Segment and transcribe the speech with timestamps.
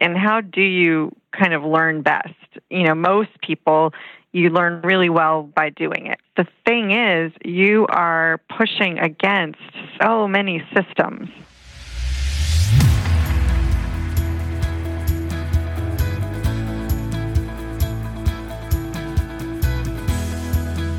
[0.00, 2.34] And how do you kind of learn best?
[2.68, 3.94] You know, most people,
[4.32, 6.18] you learn really well by doing it.
[6.36, 9.60] The thing is, you are pushing against
[10.02, 11.28] so many systems.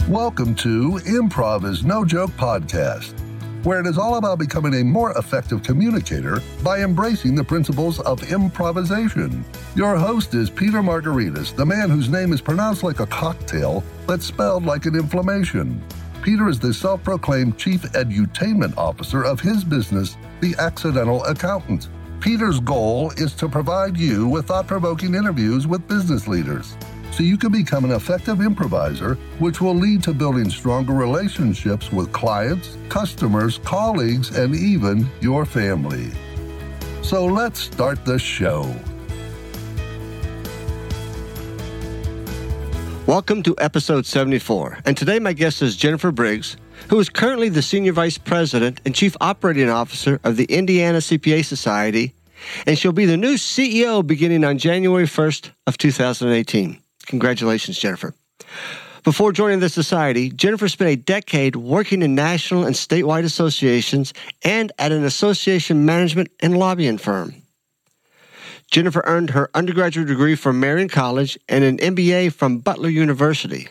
[0.08, 3.25] Welcome to Improv is No Joke podcast,
[3.66, 8.32] where it is all about becoming a more effective communicator by embracing the principles of
[8.32, 9.44] improvisation.
[9.76, 14.22] Your host is Peter Margaritis, the man whose name is pronounced like a cocktail but
[14.22, 15.84] spelled like an inflammation.
[16.22, 21.90] Peter is the self proclaimed chief edutainment officer of his business, The Accidental Accountant.
[22.20, 26.78] Peter's goal is to provide you with thought provoking interviews with business leaders
[27.12, 32.12] so you can become an effective improviser, which will lead to building stronger relationships with
[32.12, 36.12] clients, customers, colleagues, and even your family.
[37.02, 38.74] So let's start the show.
[43.08, 46.58] Welcome to episode 74, and today my guest is Jennifer Briggs,
[46.90, 51.46] who is currently the Senior Vice President and Chief Operating Officer of the Indiana CPA
[51.46, 52.16] Society,
[52.66, 56.82] and she'll be the new CEO beginning on January 1st of 2018.
[57.06, 58.14] Congratulations, Jennifer.
[59.04, 64.72] Before joining the society, Jennifer spent a decade working in national and statewide associations and
[64.80, 67.36] at an association management and lobbying firm.
[68.72, 73.68] Jennifer earned her undergraduate degree from Marion College and an MBA from Butler University.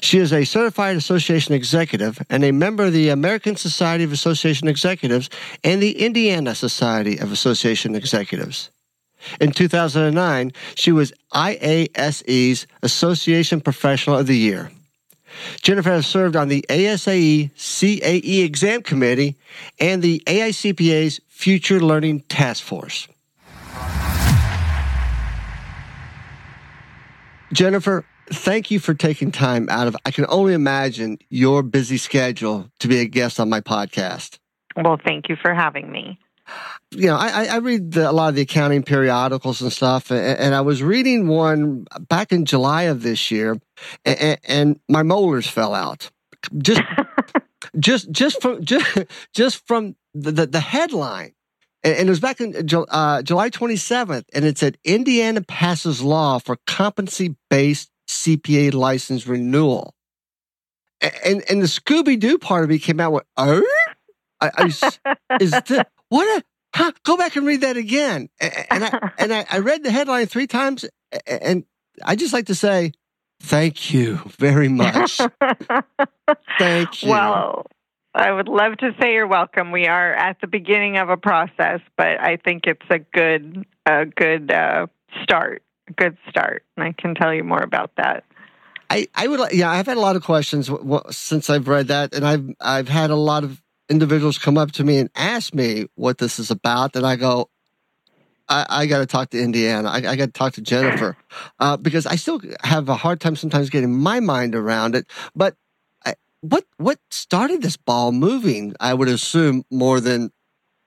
[0.00, 4.68] She is a certified association executive and a member of the American Society of Association
[4.68, 5.28] Executives
[5.62, 8.70] and the Indiana Society of Association Executives.
[9.40, 14.70] In 2009, she was IASE's Association Professional of the Year.
[15.62, 19.36] Jennifer has served on the ASAE CAE Exam Committee
[19.80, 23.08] and the AICPA's Future Learning Task Force.
[27.52, 32.70] Jennifer, thank you for taking time out of, I can only imagine your busy schedule
[32.78, 34.38] to be a guest on my podcast.
[34.76, 36.18] Well, thank you for having me
[36.94, 40.38] you know, I, I read the, a lot of the accounting periodicals and stuff, and,
[40.38, 43.58] and, I was reading one back in July of this year,
[44.04, 46.10] and, and my molars fell out.
[46.58, 46.82] Just,
[47.78, 48.98] just, just from just,
[49.34, 51.32] just from the, the, the headline,
[51.82, 52.54] and, and, it was back in
[52.90, 59.94] uh, July 27th, and it said Indiana passes law for competency based CPA license renewal,
[61.00, 63.62] and and the Scooby Doo part of me came out with, oh.
[64.40, 64.66] I, I,
[65.40, 68.28] is this, what a huh, go back and read that again.
[68.38, 70.84] And I and I, I read the headline three times,
[71.26, 71.64] and
[72.04, 72.92] I just like to say
[73.40, 75.18] thank you very much.
[76.58, 77.10] thank you.
[77.10, 77.66] Well.
[78.14, 79.72] I would love to say you're welcome.
[79.72, 84.04] We are at the beginning of a process, but I think it's a good, a
[84.04, 84.88] good uh,
[85.22, 85.62] start.
[85.88, 88.24] A good start, and I can tell you more about that.
[88.90, 90.70] I, I would, yeah, I've had a lot of questions
[91.08, 93.61] since I've read that, and I've, I've had a lot of
[93.92, 97.50] individuals come up to me and ask me what this is about, then I go,
[98.48, 99.88] I, I got to talk to Indiana.
[99.88, 101.16] I, I got to talk to Jennifer
[101.60, 105.06] uh, because I still have a hard time sometimes getting my mind around it.
[105.36, 105.56] But
[106.04, 108.74] I, what what started this ball moving?
[108.80, 110.32] I would assume more than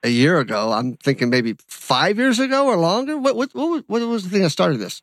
[0.02, 0.72] a year ago.
[0.72, 3.16] I'm thinking maybe five years ago or longer.
[3.16, 5.00] What what what, what was the thing that started this?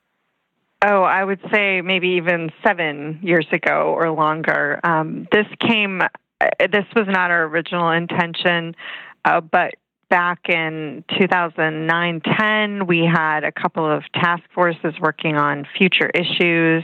[0.86, 4.82] Oh, I would say maybe even seven years ago or longer.
[4.84, 6.02] Um, this came
[6.60, 8.76] this was not our original intention,
[9.26, 9.76] uh, but
[10.10, 16.84] back in 2009 10, we had a couple of task forces working on future issues,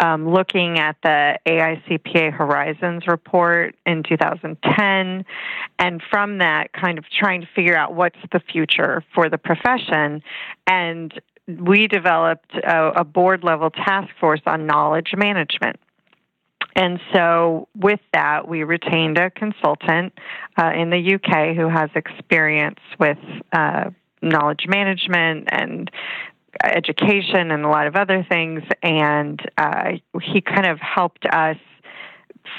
[0.00, 5.26] um, looking at the AICPA Horizons report in 2010,
[5.78, 10.22] and from that, kind of trying to figure out what's the future for the profession.
[10.66, 11.12] And
[11.46, 15.76] we developed a, a board level task force on knowledge management.
[16.76, 20.12] And so, with that, we retained a consultant
[20.56, 23.18] uh, in the UK who has experience with
[23.52, 23.90] uh,
[24.22, 25.90] knowledge management and
[26.64, 28.62] education and a lot of other things.
[28.82, 31.56] And uh, he kind of helped us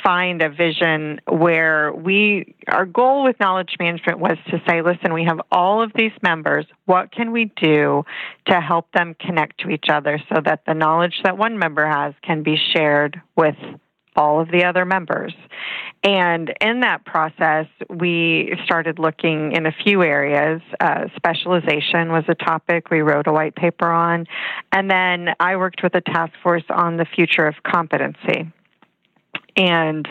[0.04, 5.24] find a vision where we our goal with knowledge management was to say listen we
[5.24, 8.04] have all of these members what can we do
[8.48, 12.14] to help them connect to each other so that the knowledge that one member has
[12.24, 13.56] can be shared with
[14.16, 15.34] all of the other members.
[16.04, 20.62] And in that process, we started looking in a few areas.
[20.80, 24.28] Uh, specialization was a topic we wrote a white paper on.
[24.72, 28.52] And then I worked with a task force on the future of competency.
[29.58, 30.08] And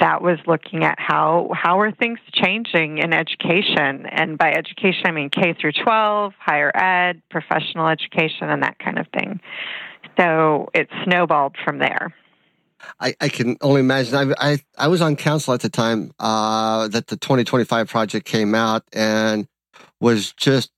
[0.00, 5.10] that was looking at how how are things changing in education and by education i
[5.10, 9.40] mean k through 12 higher ed professional education and that kind of thing
[10.18, 12.14] so it snowballed from there
[12.98, 14.14] I, I can only imagine.
[14.14, 18.54] I, I, I was on council at the time uh, that the 2025 project came
[18.54, 19.46] out and
[20.00, 20.70] was just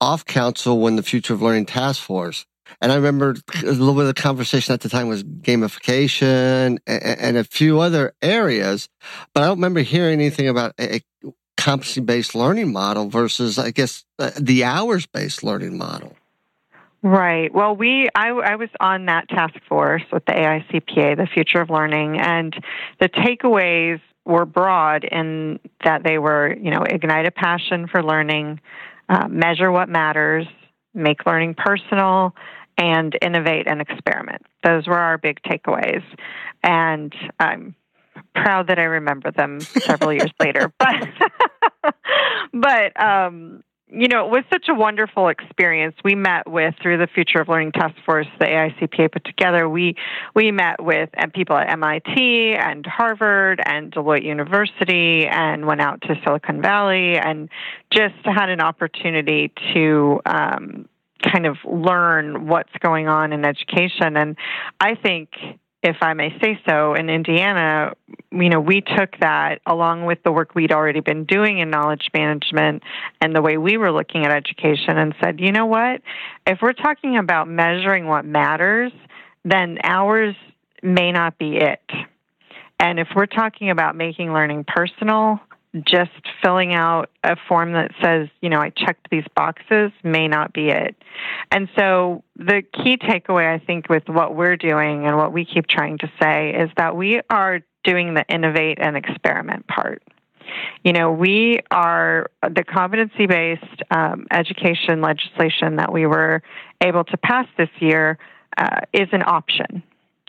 [0.00, 2.46] off council when the Future of Learning Task Force.
[2.80, 7.02] And I remember a little bit of the conversation at the time was gamification and,
[7.02, 8.88] and a few other areas,
[9.34, 11.02] but I don't remember hearing anything about a
[11.56, 16.16] competency based learning model versus, I guess, uh, the hours based learning model.
[17.02, 17.52] Right.
[17.52, 21.70] Well, we I, I was on that task force with the AICPA, the Future of
[21.70, 22.54] Learning, and
[23.00, 28.60] the takeaways were broad in that they were, you know, ignite a passion for learning,
[29.08, 30.46] uh, measure what matters,
[30.92, 32.34] make learning personal,
[32.76, 34.42] and innovate and experiment.
[34.62, 36.04] Those were our big takeaways,
[36.62, 37.74] and I'm
[38.34, 40.72] proud that I remember them several years later.
[40.78, 41.94] But
[42.52, 45.96] but um, you know, it was such a wonderful experience.
[46.04, 49.68] We met with through the Future of Learning Task Force, the AICPA put together.
[49.68, 49.96] We
[50.34, 56.02] we met with and people at MIT and Harvard and Deloitte University, and went out
[56.02, 57.48] to Silicon Valley, and
[57.92, 60.88] just had an opportunity to um,
[61.22, 64.16] kind of learn what's going on in education.
[64.16, 64.36] And
[64.80, 65.30] I think
[65.82, 67.94] if I may say so, in Indiana,
[68.30, 72.10] you know, we took that along with the work we'd already been doing in knowledge
[72.12, 72.82] management
[73.20, 76.02] and the way we were looking at education and said, you know what?
[76.46, 78.92] If we're talking about measuring what matters,
[79.44, 80.34] then hours
[80.82, 81.82] may not be it.
[82.78, 85.40] And if we're talking about making learning personal,
[85.84, 86.10] just
[86.42, 90.68] filling out a form that says, you know, I checked these boxes may not be
[90.68, 90.96] it.
[91.52, 95.68] And so the key takeaway, I think, with what we're doing and what we keep
[95.68, 100.02] trying to say is that we are doing the innovate and experiment part.
[100.82, 106.42] You know, we are the competency based um, education legislation that we were
[106.80, 108.18] able to pass this year
[108.58, 109.84] uh, is an option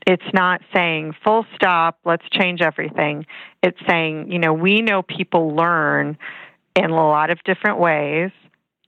[0.08, 3.26] it's not saying full stop, let's change everything.
[3.62, 6.18] It's saying, you know, we know people learn
[6.76, 8.32] in a lot of different ways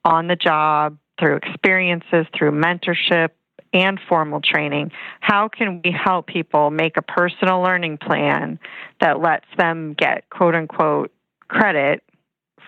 [0.04, 3.30] on the job, through experiences, through mentorship,
[3.74, 4.92] and formal training.
[5.20, 8.60] How can we help people make a personal learning plan
[9.02, 11.12] that lets them get quote unquote
[11.48, 12.04] credit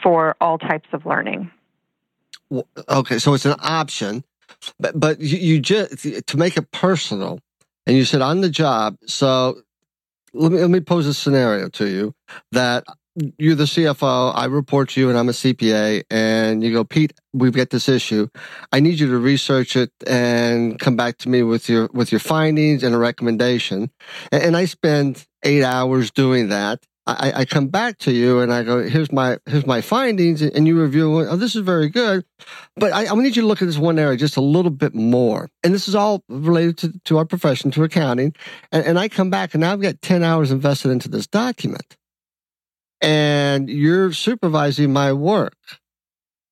[0.02, 1.52] for all types of learning?
[2.90, 4.24] Okay, so it's an option,
[4.80, 7.40] but but you, you just to make it personal
[7.86, 8.98] and you said on the job.
[9.06, 9.62] So
[10.34, 12.14] let me let me pose a scenario to you
[12.52, 12.84] that
[13.38, 17.14] you're the CFO, I report to you and I'm a CPA and you go, Pete,
[17.34, 18.28] we've got this issue.
[18.74, 22.20] I need you to research it and come back to me with your with your
[22.20, 23.90] findings and a recommendation.
[24.32, 26.86] And, and I spend eight hours doing that.
[27.08, 30.68] I, I, come back to you and I go, here's my here's my findings, and
[30.68, 31.20] you review.
[31.20, 32.26] Oh, this is very good,
[32.76, 34.96] but I, I need you to look at this one area just a little bit
[34.96, 35.50] more.
[35.64, 38.36] And this is all related to, to our profession, to accounting.
[38.72, 41.96] And, and I come back and now I've got ten hours invested into this document,
[43.02, 45.58] and you're supervising my work,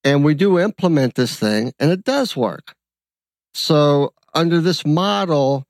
[0.04, 2.76] and we do implement this thing, and it does work.
[3.56, 5.66] So under this model,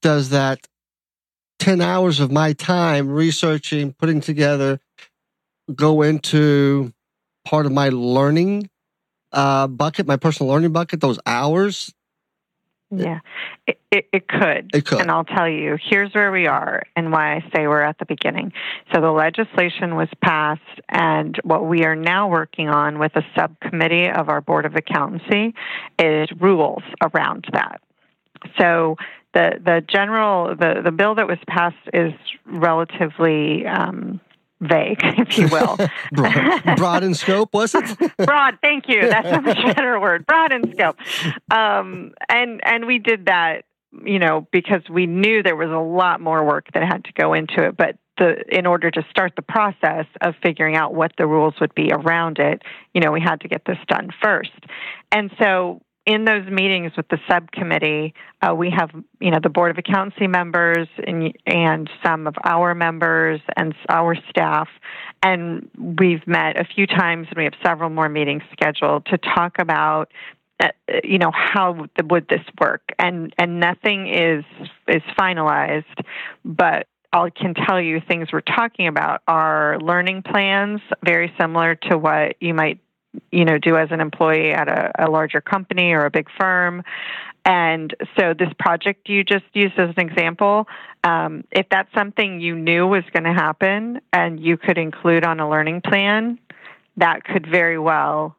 [0.00, 0.66] does that
[1.62, 4.80] 10 hours of my time researching, putting together,
[5.72, 6.92] go into
[7.44, 8.68] part of my learning
[9.30, 11.94] uh, bucket, my personal learning bucket, those hours?
[12.90, 13.20] Yeah,
[13.68, 14.72] it, it, it, could.
[14.74, 15.02] It could.
[15.02, 18.06] And I'll tell you, here's where we are and why I say we're at the
[18.06, 18.52] beginning.
[18.92, 24.10] So the legislation was passed, and what we are now working on with a subcommittee
[24.10, 25.54] of our Board of Accountancy
[25.96, 27.80] is rules around that.
[28.60, 28.96] So
[29.34, 32.12] the the general the the bill that was passed is
[32.44, 34.20] relatively um,
[34.60, 35.76] vague, if you will.
[36.12, 38.16] broad, broad, in scope, was it?
[38.18, 38.58] broad.
[38.62, 39.08] Thank you.
[39.08, 40.26] That's a much better word.
[40.26, 40.96] Broad in scope.
[41.50, 43.64] Um, and and we did that,
[44.04, 47.34] you know, because we knew there was a lot more work that had to go
[47.34, 47.96] into it, but.
[48.18, 51.92] The, in order to start the process of figuring out what the rules would be
[51.92, 52.60] around it,
[52.92, 54.50] you know, we had to get this done first.
[55.10, 58.90] And so in those meetings with the subcommittee, uh, we have
[59.20, 64.16] you know the board of accountancy members and, and some of our members and our
[64.28, 64.68] staff,
[65.22, 69.58] and we've met a few times, and we have several more meetings scheduled to talk
[69.58, 70.10] about
[70.60, 70.68] uh,
[71.04, 72.82] you know how would this work?
[72.98, 74.44] And and nothing is
[74.88, 75.84] is finalized
[76.44, 81.98] but I can tell you things we're talking about are learning plans very similar to
[81.98, 82.80] what you might
[83.30, 86.82] you know, do as an employee at a, a larger company or a big firm.
[87.44, 90.68] And so, this project you just used as an example,
[91.02, 95.40] um, if that's something you knew was going to happen and you could include on
[95.40, 96.38] a learning plan,
[96.98, 98.36] that could very well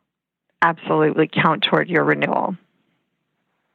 [0.62, 2.56] absolutely count toward your renewal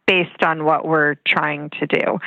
[0.07, 2.19] based on what we're trying to do.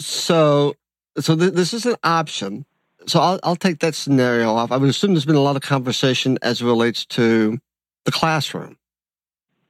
[0.00, 0.74] So,
[1.18, 2.64] so th- this is an option.
[3.06, 4.72] So I'll, I'll take that scenario off.
[4.72, 7.58] I would assume there's been a lot of conversation as it relates to
[8.08, 8.78] the classroom.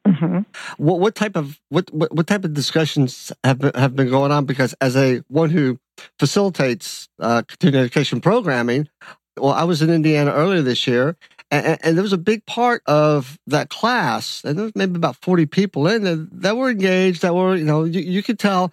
[0.07, 0.43] Mm-hmm.
[0.77, 4.31] What, what type of what, what, what type of discussions have been, have been going
[4.31, 4.45] on?
[4.45, 5.81] Because as a one who
[6.21, 8.89] facilitates uh, continuing education programming,
[9.37, 11.17] well, I was in Indiana earlier this year,
[11.51, 15.17] and, and, there was a big part of that class, and there was maybe about
[15.17, 18.73] 40 people in there that were engaged, that were, you know, you, you could tell.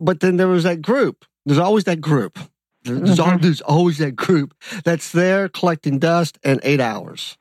[0.00, 1.24] But then there was that group.
[1.46, 2.38] There's always that group.
[2.82, 3.42] There's, mm-hmm.
[3.42, 7.38] there's always that group that's there collecting dust in eight hours.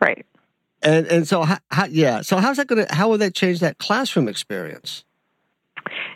[0.00, 0.24] Right.
[0.88, 2.22] And and so how, how yeah.
[2.22, 5.04] So how's that going to how will that change that classroom experience?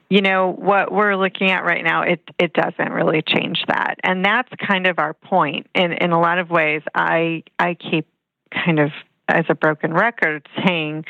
[0.08, 4.22] you know what we're looking at right now it it doesn't really change that and
[4.22, 8.06] that's kind of our point in in a lot of ways i i keep
[8.50, 8.90] kind of
[9.28, 11.04] as a broken record saying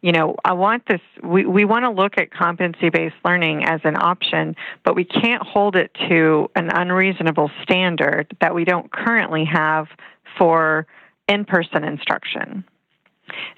[0.00, 3.80] you know i want this we we want to look at competency based learning as
[3.84, 9.44] an option but we can't hold it to an unreasonable standard that we don't currently
[9.44, 9.86] have
[10.36, 10.86] for
[11.28, 12.64] in person instruction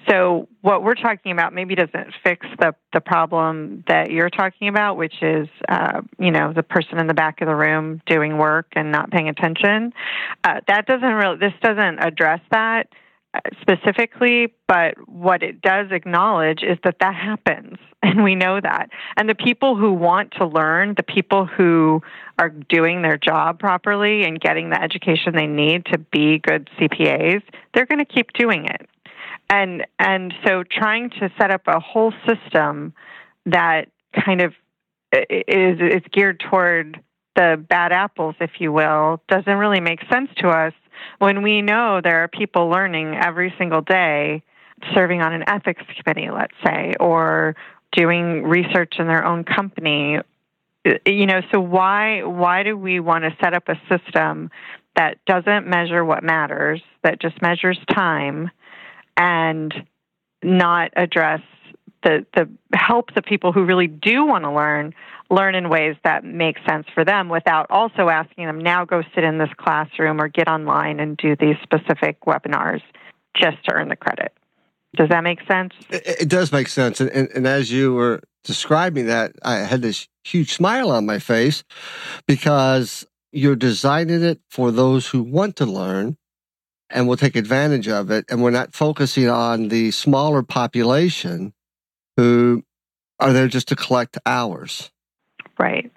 [0.09, 4.97] so what we're talking about maybe doesn't fix the the problem that you're talking about,
[4.97, 8.67] which is uh, you know the person in the back of the room doing work
[8.73, 9.93] and not paying attention.
[10.43, 12.87] Uh, that doesn't really this doesn't address that
[13.33, 18.89] uh, specifically, but what it does acknowledge is that that happens, and we know that.
[19.15, 22.01] And the people who want to learn, the people who
[22.37, 27.41] are doing their job properly and getting the education they need to be good CPAs,
[27.73, 28.89] they're going to keep doing it
[29.51, 32.93] and and so trying to set up a whole system
[33.45, 33.89] that
[34.25, 34.53] kind of
[35.13, 36.99] is is geared toward
[37.35, 40.73] the bad apples, if you will, doesn't really make sense to us
[41.19, 44.43] when we know there are people learning every single day,
[44.93, 47.55] serving on an ethics committee, let's say, or
[47.93, 50.17] doing research in their own company.
[51.05, 54.49] You know, so why why do we want to set up a system
[54.95, 58.49] that doesn't measure what matters, that just measures time?
[59.21, 59.71] And
[60.41, 61.41] not address
[62.03, 64.95] the the help the people who really do want to learn
[65.29, 69.23] learn in ways that make sense for them without also asking them now go sit
[69.23, 72.81] in this classroom or get online and do these specific webinars
[73.35, 74.33] just to earn the credit.
[74.97, 75.73] Does that make sense?
[75.89, 76.99] It, it does make sense.
[76.99, 81.17] And, and, and, as you were describing that, I had this huge smile on my
[81.17, 81.63] face
[82.27, 86.17] because you're designing it for those who want to learn
[86.93, 88.25] and we'll take advantage of it.
[88.29, 91.53] And we're not focusing on the smaller population
[92.17, 92.63] who
[93.19, 94.91] are there just to collect hours.
[95.59, 95.91] Right.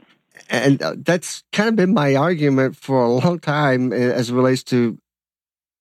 [0.50, 4.34] And uh, that's kind of been my argument for a long time eh, as it
[4.34, 4.98] relates to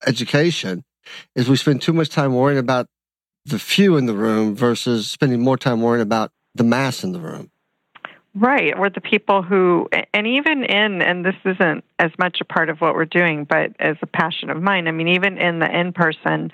[0.06, 0.84] education
[1.36, 2.88] is we spend too much time worrying about
[3.46, 7.20] the few in the room versus spending more time worrying about the mass in the
[7.20, 7.52] room.
[8.36, 12.70] Right, or the people who, and even in, and this isn't as much a part
[12.70, 15.70] of what we're doing, but as a passion of mine, I mean, even in the
[15.70, 16.52] in person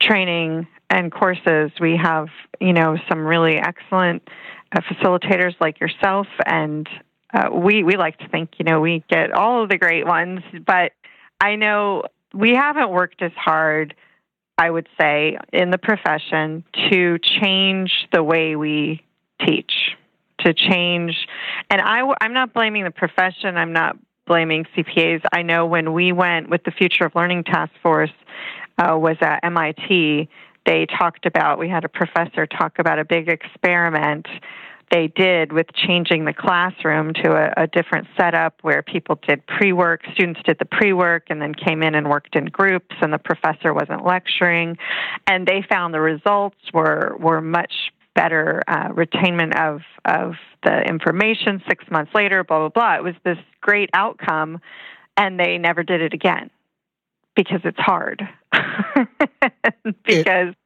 [0.00, 2.28] training and courses, we have,
[2.60, 4.26] you know, some really excellent
[4.74, 6.88] uh, facilitators like yourself, and
[7.34, 10.40] uh, we, we like to think, you know, we get all of the great ones,
[10.66, 10.92] but
[11.42, 13.94] I know we haven't worked as hard,
[14.56, 19.04] I would say, in the profession to change the way we
[19.46, 19.72] teach
[20.44, 21.26] to change.
[21.70, 23.56] And I, I'm not blaming the profession.
[23.56, 23.96] I'm not
[24.26, 25.22] blaming CPAs.
[25.32, 28.12] I know when we went with the Future of Learning Task Force
[28.78, 30.28] uh, was at MIT.
[30.64, 34.26] They talked about we had a professor talk about a big experiment
[34.92, 39.72] they did with changing the classroom to a, a different setup where people did pre
[39.72, 43.12] work, students did the pre work, and then came in and worked in groups, and
[43.12, 44.76] the professor wasn't lecturing.
[45.26, 47.72] And they found the results were, were much
[48.14, 52.96] better uh, retainment of of the information six months later blah blah blah.
[52.96, 54.60] It was this great outcome
[55.16, 56.50] and they never did it again
[57.36, 58.22] because it's hard.
[60.04, 60.56] Because it,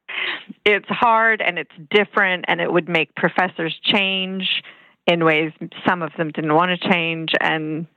[0.65, 4.63] it's hard and it's different and it would make professors change
[5.05, 5.51] in ways
[5.87, 7.87] some of them didn't want to change and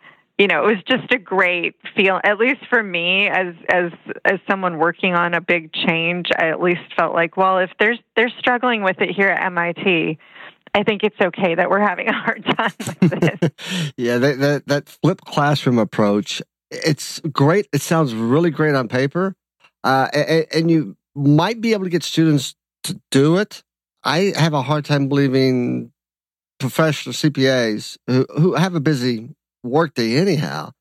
[0.41, 2.19] you know, it was just a great feel.
[2.25, 3.93] At least for me, as as
[4.25, 7.99] as someone working on a big change, I at least felt like, well, if there's
[8.17, 10.19] they're struggling with it here at MIT,
[10.73, 13.51] I think it's okay that we're having a hard time with this.
[13.99, 17.69] yeah, that, that that flipped classroom approach, it's great.
[17.75, 19.37] It sounds really great on paper,
[19.85, 22.55] uh, and, and, you might be able to get students
[22.85, 23.63] to do it.
[24.05, 25.93] I have a hard time believing
[26.59, 30.73] professional CPAs who, who have a busy workday anyhow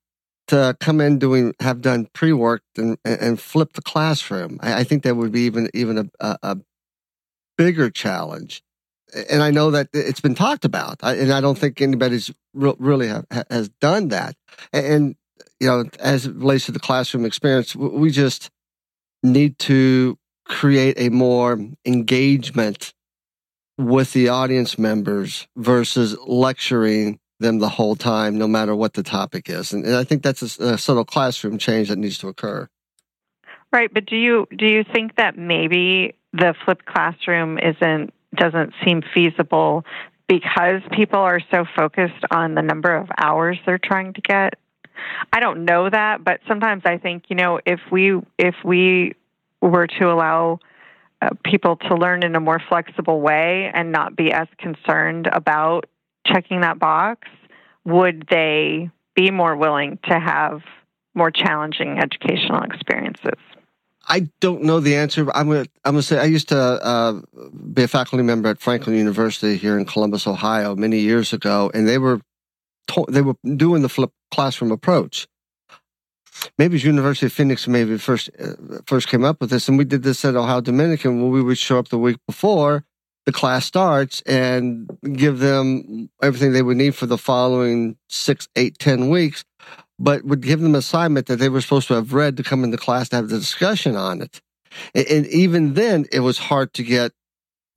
[0.50, 4.59] to come in doing have done pre work and, and flip the classroom.
[4.62, 6.57] I, I, think that would be even even a, a,
[7.57, 8.63] bigger challenge.
[9.29, 13.12] And I know that it's been talked about, and I don't think anybody's re- really
[13.51, 14.36] has done that.
[14.71, 15.15] And
[15.59, 18.50] you know, as it relates to the classroom experience, we just
[19.21, 22.93] need to create a more engagement
[23.77, 29.50] with the audience members versus lecturing them the whole time, no matter what the topic
[29.50, 29.74] is.
[29.74, 32.69] And, and I think that's a, a subtle classroom change that needs to occur.
[33.72, 39.03] Right, but do you do you think that maybe the flipped classroom isn't doesn't seem
[39.13, 39.86] feasible
[40.27, 44.55] because people are so focused on the number of hours they're trying to get?
[45.31, 49.13] I don't know that, but sometimes I think you know if we if we
[49.62, 50.60] were to allow
[51.22, 55.86] uh, people to learn in a more flexible way and not be as concerned about
[56.31, 57.27] checking that box,
[57.86, 60.62] would they be more willing to have
[61.15, 63.39] more challenging educational experiences?
[64.07, 65.29] I don't know the answer.
[65.36, 67.21] I'm gonna I'm gonna say I used to uh,
[67.74, 71.88] be a faculty member at Franklin University here in Columbus, Ohio, many years ago, and
[71.88, 72.21] they were
[72.88, 75.27] to- they were doing the flip classroom approach.
[76.57, 79.86] Maybe it's University of Phoenix maybe first uh, first came up with this, and we
[79.86, 82.86] did this at Ohio Dominican where we would show up the week before
[83.25, 88.79] the class starts and give them everything they would need for the following six, eight,
[88.79, 89.43] ten weeks,
[89.99, 92.77] but would give them assignment that they were supposed to have read to come into
[92.77, 94.41] class to have the discussion on it.
[94.93, 97.11] And, and even then, it was hard to get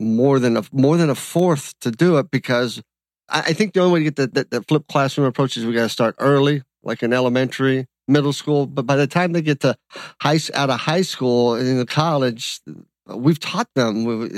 [0.01, 2.83] more than a more than a fourth to do it because
[3.29, 5.65] I, I think the only way to get the, the, the flipped classroom approach is
[5.65, 8.67] we got to start early, like in elementary, middle school.
[8.67, 9.77] But by the time they get to
[10.21, 12.61] high out of high school and in college,
[13.07, 14.29] we've taught them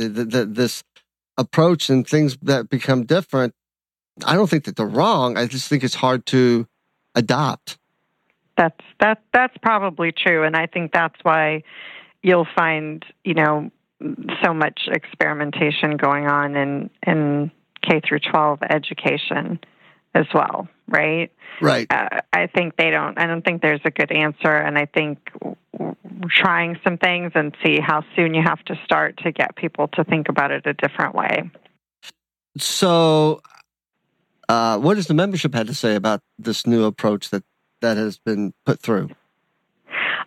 [0.55, 0.83] this
[1.37, 3.55] approach and things that become different,
[4.25, 5.37] I don't think that they're wrong.
[5.37, 6.67] I just think it's hard to
[7.15, 7.79] adopt.
[8.57, 11.65] That's that that's probably true, and I think that's why
[12.23, 13.71] you'll find you know
[14.45, 17.51] so much experimentation going on in in
[17.83, 19.59] K through 12 education
[20.15, 21.33] as well, right?
[21.61, 21.87] Right.
[21.91, 23.19] Uh, I think they don't.
[23.19, 25.19] I don't think there's a good answer, and I think
[26.29, 30.05] trying some things and see how soon you have to start to get people to
[30.05, 31.51] think about it a different way.
[32.57, 33.41] So,
[34.49, 37.43] uh, what does the membership had to say about this new approach that
[37.81, 39.11] that has been put through?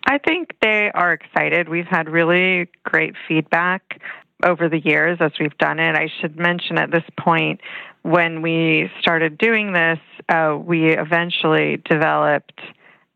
[0.06, 1.68] I think they are excited.
[1.68, 4.02] We've had really great feedback
[4.44, 5.96] over the years as we've done it.
[5.96, 7.62] I should mention at this point,
[8.04, 12.60] when we started doing this, uh, we eventually developed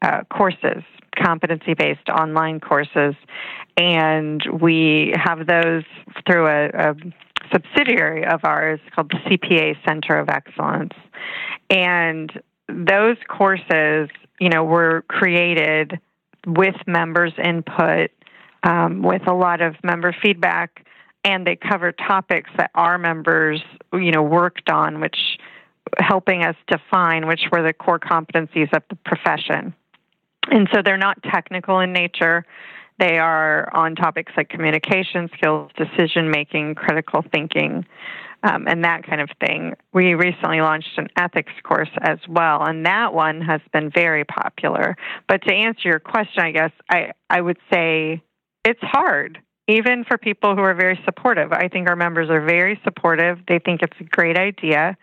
[0.01, 0.83] uh, courses
[1.15, 3.15] competency based online courses.
[3.77, 5.83] And we have those
[6.25, 6.95] through a, a
[7.51, 10.93] subsidiary of ours called the CPA Center of Excellence.
[11.69, 12.31] And
[12.67, 15.99] those courses, you know, were created
[16.45, 18.11] with members' input,
[18.63, 20.85] um, with a lot of member feedback,
[21.23, 23.61] and they cover topics that our members,
[23.93, 25.17] you know, worked on, which
[25.97, 29.73] helping us define which were the core competencies of the profession.
[30.49, 32.45] And so they're not technical in nature.
[32.99, 37.85] They are on topics like communication skills, decision making, critical thinking,
[38.43, 39.73] um, and that kind of thing.
[39.93, 44.95] We recently launched an ethics course as well, and that one has been very popular.
[45.27, 48.21] But to answer your question, I guess I, I would say
[48.65, 51.51] it's hard, even for people who are very supportive.
[51.51, 53.39] I think our members are very supportive.
[53.47, 54.97] They think it's a great idea,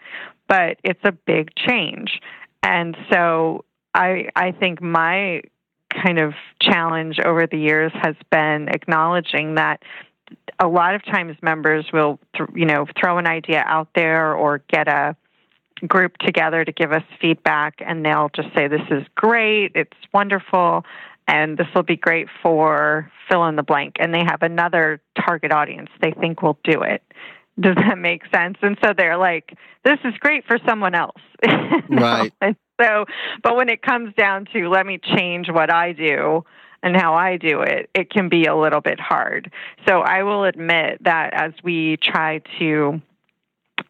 [0.49, 2.21] but it's a big change.
[2.63, 5.43] And so I I think my
[5.91, 9.83] kind of challenge over the years has been acknowledging that
[10.59, 14.63] a lot of times members will th- you know throw an idea out there or
[14.69, 15.17] get a
[15.87, 20.85] group together to give us feedback and they'll just say this is great it's wonderful
[21.29, 23.97] and this will be great for fill in the blank.
[24.01, 25.91] And they have another target audience.
[26.01, 27.03] They think will do it.
[27.61, 28.57] Does that make sense?
[28.63, 29.53] And so they're like
[29.85, 31.21] this is great for someone else.
[31.89, 32.33] Right.
[32.41, 33.07] And so,
[33.43, 36.45] but when it comes down to let me change what I do
[36.81, 39.51] and how I do it, it can be a little bit hard.
[39.89, 43.03] So, I will admit that as we try to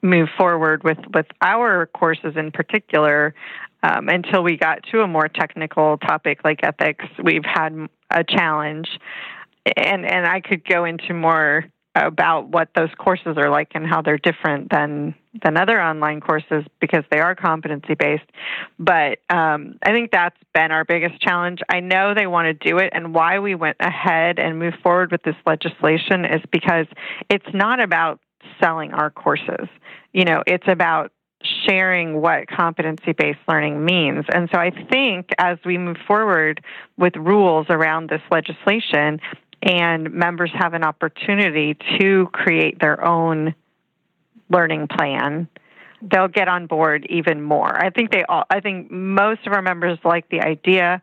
[0.01, 3.35] move forward with, with our courses in particular,
[3.83, 8.89] um, until we got to a more technical topic like ethics, we've had a challenge.
[9.77, 11.65] And, and I could go into more
[11.95, 16.65] about what those courses are like and how they're different than than other online courses
[16.81, 18.25] because they are competency based.
[18.79, 21.61] But um, I think that's been our biggest challenge.
[21.69, 25.13] I know they want to do it, and why we went ahead and moved forward
[25.13, 26.87] with this legislation is because
[27.31, 28.21] it's not about
[28.61, 29.69] selling our courses.
[30.13, 34.25] You know, it's about sharing what competency based learning means.
[34.33, 36.63] And so I think as we move forward
[36.97, 39.21] with rules around this legislation
[39.63, 43.55] and members have an opportunity to create their own
[44.51, 45.49] learning plan,
[46.03, 47.77] they'll get on board even more.
[47.77, 51.03] I think they all I think most of our members like the idea.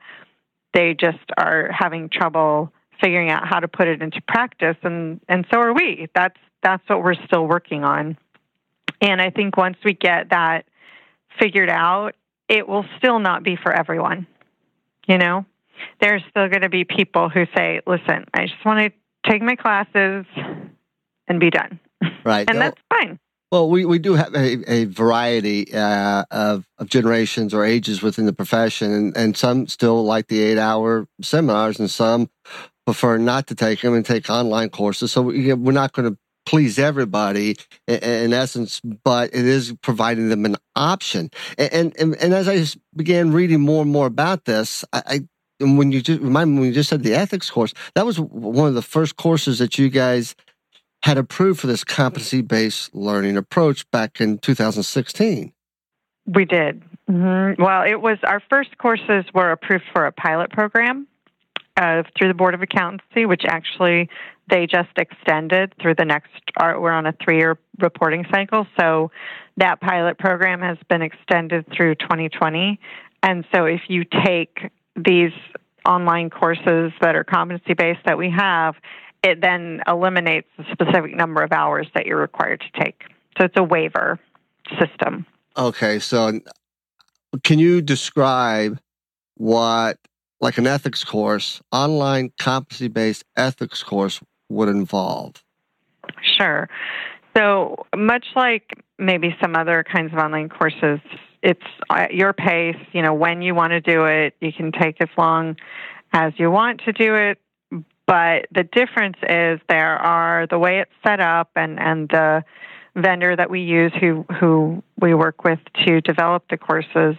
[0.74, 5.46] They just are having trouble figuring out how to put it into practice and and
[5.52, 6.08] so are we.
[6.14, 8.18] That's that's what we're still working on.
[9.06, 10.66] And I think once we get that
[11.40, 12.16] figured out,
[12.50, 14.26] it will still not be for everyone.
[15.08, 15.46] You know,
[16.02, 19.56] there's still going to be people who say, listen, I just want to take my
[19.56, 20.26] classes
[21.28, 21.80] and be done.
[22.24, 22.50] Right.
[22.50, 23.20] and that's fine.
[23.52, 28.26] Well, we, we do have a, a variety uh, of, of generations or ages within
[28.26, 32.30] the profession, and, and some still like the eight hour seminars, and some
[32.86, 35.12] prefer not to take them and take online courses.
[35.12, 37.56] So we, we're not going to please everybody
[37.88, 41.30] in, essence, but it is providing them an option.
[41.58, 45.20] And, and, and as I began reading more and more about this, I, I
[45.60, 48.68] when you just remind me when you just said the ethics course, that was one
[48.68, 50.36] of the first courses that you guys
[51.04, 55.54] had approved for this competency based learning approach back in 2016.
[56.26, 56.84] We did.
[57.10, 57.62] Mm-hmm.
[57.62, 61.08] Well, it was our first courses were approved for a pilot program
[61.78, 64.10] uh, through the Board of Accountancy, which actually
[64.50, 68.68] they just extended through the next, uh, we're on a three year reporting cycle.
[68.80, 69.12] So
[69.58, 72.80] that pilot program has been extended through 2020.
[73.24, 75.32] And so if you take these
[75.86, 78.76] online courses that are competency based that we have,
[79.24, 83.04] it then eliminates the specific number of hours that you're required to take.
[83.38, 84.20] So it's a waiver
[84.80, 85.26] system.
[85.58, 86.00] Okay.
[86.00, 86.40] So
[87.44, 88.80] can you describe
[89.36, 89.98] what
[90.42, 95.44] like an ethics course, online competency based ethics course would involve?
[96.38, 96.70] Sure.
[97.36, 101.00] So, much like maybe some other kinds of online courses,
[101.42, 104.36] it's at your pace, you know, when you want to do it.
[104.40, 105.58] You can take as long
[106.14, 107.40] as you want to do it.
[108.08, 112.44] But the difference is there are the way it's set up and, and the
[112.96, 117.16] vendor that we use who, who we work with to develop the courses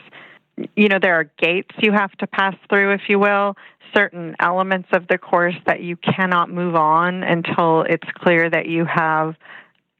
[0.74, 3.56] you know, there are gates you have to pass through, if you will,
[3.94, 8.84] certain elements of the course that you cannot move on until it's clear that you
[8.84, 9.34] have,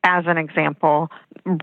[0.05, 1.11] as an example,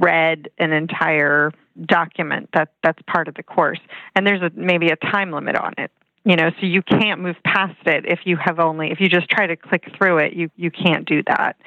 [0.02, 1.52] read an entire
[1.86, 3.80] document that that's part of the course.
[4.16, 5.92] And there's a, maybe a time limit on it.
[6.26, 9.30] You know, so you can't move past it if you have only if you just
[9.30, 11.58] try to click through it, you you can't do that.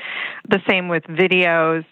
[0.49, 1.85] The same with videos.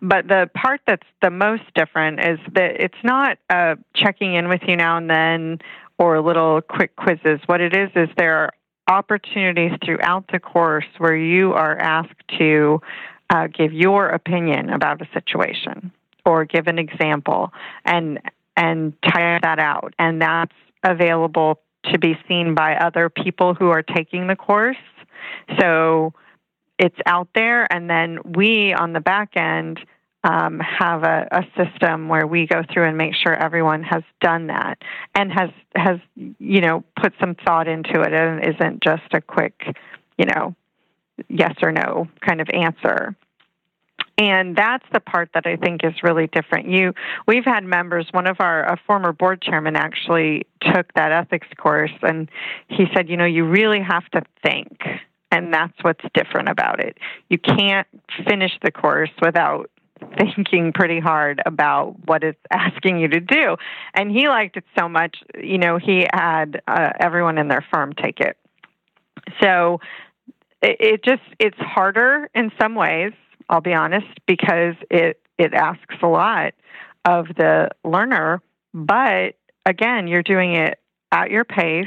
[0.00, 4.60] But the part that's the most different is that it's not uh, checking in with
[4.66, 5.58] you now and then
[5.98, 7.40] or little quick quizzes.
[7.46, 8.52] What it is is there are
[8.88, 12.80] opportunities throughout the course where you are asked to
[13.30, 15.92] uh, give your opinion about a situation
[16.26, 17.52] or give an example
[17.84, 18.20] and
[18.56, 20.52] and tire that out and that's
[20.84, 24.76] available to be seen by other people who are taking the course.
[25.60, 26.14] So
[26.78, 29.78] it's out there and then we on the back end
[30.24, 34.46] um, have a, a, system where we go through and make sure everyone has done
[34.46, 34.78] that
[35.16, 35.98] and has has
[36.38, 39.76] you know put some thought into it and isn't just a quick
[40.16, 40.54] you know
[41.28, 43.16] yes or no kind of answer
[44.18, 46.68] and that's the part that I think is really different.
[46.68, 46.92] You,
[47.26, 48.06] we've had members.
[48.12, 52.30] One of our a former board chairman actually took that ethics course, and
[52.68, 54.80] he said, you know, you really have to think,
[55.30, 56.98] and that's what's different about it.
[57.28, 57.88] You can't
[58.26, 59.70] finish the course without
[60.18, 63.56] thinking pretty hard about what it's asking you to do.
[63.94, 67.92] And he liked it so much, you know, he had uh, everyone in their firm
[67.94, 68.36] take it.
[69.40, 69.80] So
[70.60, 73.12] it, it just it's harder in some ways.
[73.52, 76.54] I'll be honest because it it asks a lot
[77.04, 78.40] of the learner,
[78.72, 79.34] but
[79.66, 80.78] again, you're doing it
[81.12, 81.86] at your pace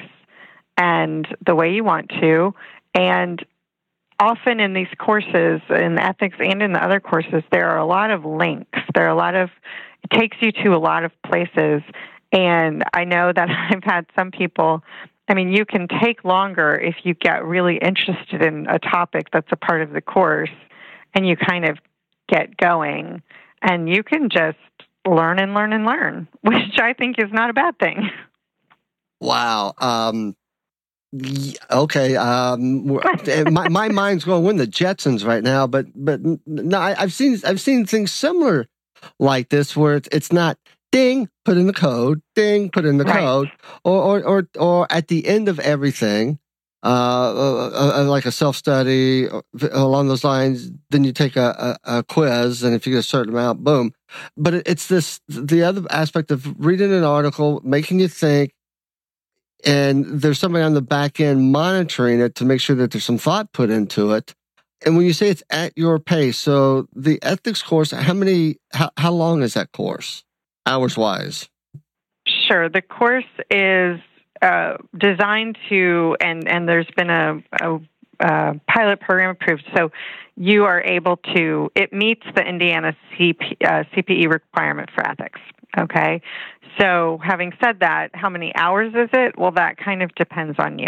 [0.78, 2.54] and the way you want to
[2.94, 3.44] and
[4.20, 8.12] often in these courses, in ethics and in the other courses, there are a lot
[8.12, 8.80] of links.
[8.94, 9.50] There are a lot of,
[10.04, 11.82] it takes you to a lot of places.
[12.32, 14.84] And I know that I've had some people,
[15.28, 19.52] I mean, you can take longer if you get really interested in a topic that's
[19.52, 20.50] a part of the course
[21.16, 21.80] and you kind of
[22.30, 23.24] get going.
[23.62, 24.58] And you can just
[25.08, 28.10] learn and learn and learn, which I think is not a bad thing.
[29.20, 29.74] Wow.
[29.80, 30.36] Um,
[31.72, 32.88] Okay, um,
[33.52, 37.40] my my mind's going win the Jetsons right now, but but no, I, have seen
[37.46, 38.68] I've seen things similar
[39.18, 40.58] like this where it's, it's not
[40.92, 43.20] ding put in the code, ding put in the right.
[43.20, 43.52] code,
[43.86, 46.40] or, or or or at the end of everything,
[46.86, 49.28] uh, uh, uh, like a self study
[49.72, 50.70] along those lines.
[50.92, 53.92] Then you take a, a, a, quiz, and if you get a certain amount, boom.
[54.38, 58.54] But it's this the other aspect of reading an article, making you think,
[59.66, 63.18] and there's somebody on the back end monitoring it to make sure that there's some
[63.18, 64.36] thought put into it.
[64.86, 68.92] And when you say it's at your pace, so the ethics course, how many, how,
[68.96, 70.24] how long is that course,
[70.68, 71.50] hours wise?
[72.28, 72.70] Sure.
[72.70, 74.00] The course is
[74.42, 77.80] uh, designed to, and, and there's been a, a,
[78.68, 79.64] pilot program approved.
[79.76, 79.92] So
[80.38, 85.40] you are able to, it meets the Indiana CP, uh, CPE requirement for ethics.
[85.78, 86.22] Okay.
[86.80, 89.38] So, having said that, how many hours is it?
[89.38, 90.88] Well, that kind of depends on you.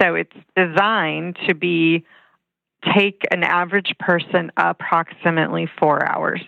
[0.00, 2.04] So, it's designed to be
[2.94, 6.42] take an average person approximately four hours.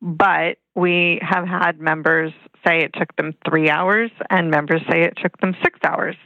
[0.00, 2.32] But we have had members
[2.66, 6.16] say it took them three hours, and members say it took them six hours.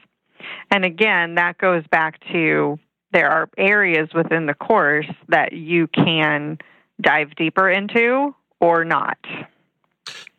[0.70, 2.78] And again, that goes back to
[3.12, 6.59] there are areas within the course that you can
[7.00, 9.18] dive deeper into or not.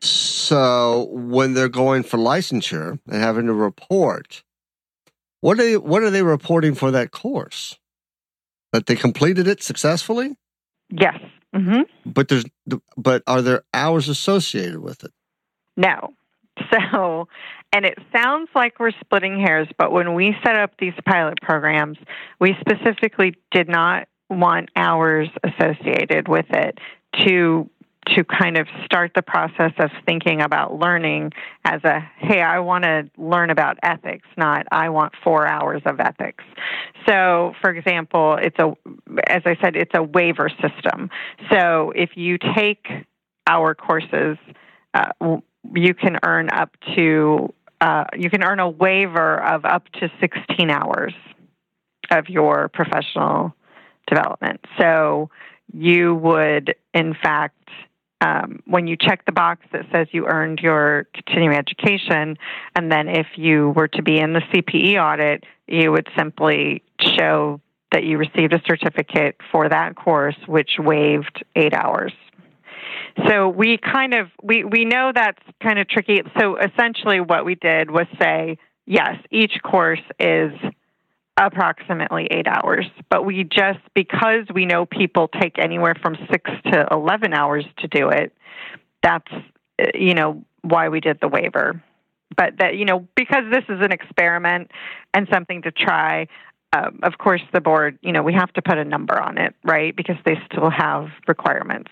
[0.01, 4.43] So when they're going for licensure and having to report,
[5.41, 7.79] what are they, what are they reporting for that course?
[8.73, 10.35] That they completed it successfully?
[10.89, 11.17] Yes.
[11.55, 11.81] Mm-hmm.
[12.05, 12.45] But there's
[12.97, 15.11] but are there hours associated with it?
[15.77, 16.13] No.
[16.71, 17.27] So,
[17.73, 21.97] and it sounds like we're splitting hairs, but when we set up these pilot programs,
[22.39, 26.77] we specifically did not want hours associated with it
[27.25, 27.69] to
[28.07, 31.31] to kind of start the process of thinking about learning
[31.63, 35.99] as a hey i want to learn about ethics not i want four hours of
[35.99, 36.43] ethics.
[37.07, 38.73] So for example it's a
[39.27, 41.09] as i said it's a waiver system.
[41.51, 42.85] So if you take
[43.47, 44.37] our courses
[44.93, 45.37] uh,
[45.73, 50.69] you can earn up to uh, you can earn a waiver of up to 16
[50.69, 51.13] hours
[52.11, 53.53] of your professional
[54.07, 54.61] development.
[54.79, 55.29] So
[55.73, 57.69] you would in fact
[58.25, 62.37] um, when you check the box that says you earned your continuing education,
[62.75, 66.81] and then if you were to be in the CPE audit, you would simply
[67.17, 67.59] show
[67.91, 72.13] that you received a certificate for that course, which waived eight hours.
[73.27, 76.21] So we kind of we we know that's kind of tricky.
[76.39, 80.51] So essentially, what we did was say yes, each course is
[81.37, 82.85] approximately eight hours.
[83.09, 87.87] But we just, because we know people take anywhere from six to 11 hours to
[87.87, 88.33] do it,
[89.03, 89.31] that's,
[89.93, 91.81] you know, why we did the waiver.
[92.35, 94.71] But that, you know, because this is an experiment
[95.13, 96.27] and something to try,
[96.75, 99.53] um, of course, the board, you know, we have to put a number on it,
[99.63, 99.95] right?
[99.95, 101.91] Because they still have requirements.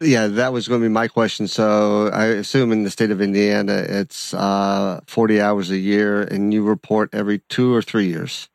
[0.00, 1.46] Yeah, that was going to be my question.
[1.46, 6.52] So I assume in the state of Indiana, it's uh, 40 hours a year and
[6.52, 8.48] you report every two or three years.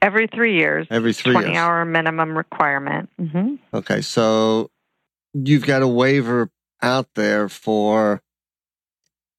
[0.00, 0.86] Every three years.
[0.90, 1.58] Every three 20 years.
[1.58, 3.10] hour minimum requirement.
[3.20, 3.54] Mm-hmm.
[3.74, 4.00] Okay.
[4.00, 4.70] So
[5.34, 6.50] you've got a waiver
[6.82, 8.22] out there for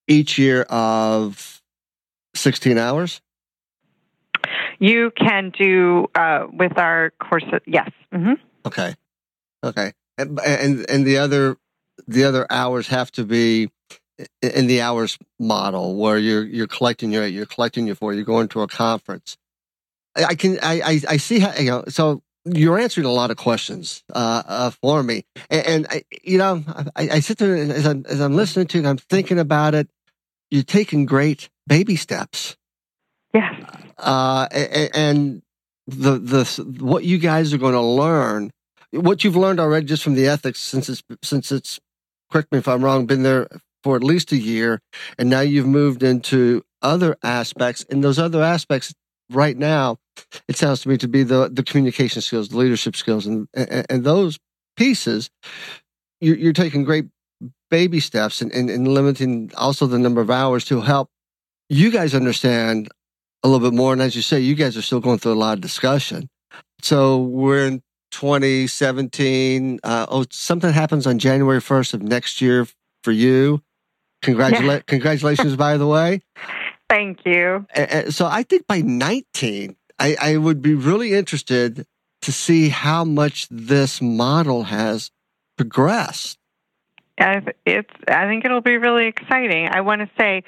[0.07, 1.61] each year of
[2.35, 3.21] 16 hours?
[4.79, 7.61] You can do uh, with our courses.
[7.65, 7.89] Yes.
[8.13, 8.33] Mm-hmm.
[8.65, 8.95] Okay.
[9.63, 9.93] Okay.
[10.17, 11.57] And, and and the other
[12.07, 13.69] the other hours have to be
[14.41, 18.49] in the hours model where you're you're collecting your you're collecting your for you're going
[18.49, 19.37] to a conference
[20.27, 21.83] I can I, I, I see how you know.
[21.87, 26.37] So you're answering a lot of questions uh, uh, for me, and, and I, you
[26.37, 26.63] know,
[26.95, 29.89] I, I sit there as I'm, as I'm listening to it, I'm thinking about it.
[30.49, 32.57] You're taking great baby steps.
[33.33, 33.55] Yeah.
[33.97, 35.41] Uh, and, and
[35.85, 38.51] the the what you guys are going to learn,
[38.91, 41.79] what you've learned already just from the ethics since it's since it's
[42.31, 43.47] correct me if I'm wrong, been there
[43.83, 44.81] for at least a year,
[45.17, 48.93] and now you've moved into other aspects, and those other aspects
[49.29, 49.97] right now,
[50.47, 53.85] it sounds to me to be the the communication skills, the leadership skills, and and,
[53.89, 54.39] and those
[54.75, 55.29] pieces.
[56.21, 57.05] You're, you're, taking great
[57.69, 61.09] baby steps and, and, and limiting also the number of hours to help
[61.69, 62.89] you guys understand
[63.43, 63.93] a little bit more.
[63.93, 66.29] And as you say, you guys are still going through a lot of discussion.
[66.81, 69.79] So we're in 2017.
[69.83, 72.67] Uh, oh, something happens on January 1st of next year
[73.03, 73.61] for you.
[74.21, 74.81] Congratula- yeah.
[74.87, 76.21] Congratulations, by the way.
[76.89, 77.65] Thank you.
[78.09, 81.85] So I think by 19, I, I would be really interested
[82.21, 85.11] to see how much this model has
[85.55, 86.37] progressed.
[87.17, 87.89] It's.
[88.07, 89.67] I think it'll be really exciting.
[89.69, 90.43] I want to say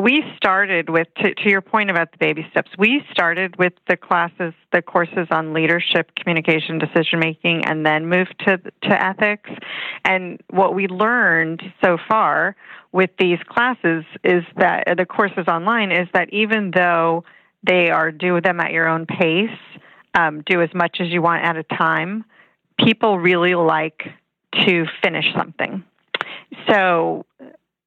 [0.00, 3.96] we started with to, to, your point about the baby steps we started with the
[3.96, 9.50] classes the courses on leadership communication decision making and then moved to to ethics.
[10.04, 12.56] And what we learned so far
[12.92, 17.24] with these classes is that the courses online is that even though
[17.62, 19.58] they are do them at your own pace
[20.14, 22.24] um, do as much as you want at a time
[22.78, 24.02] people really like
[24.52, 25.84] to finish something.
[26.68, 27.26] So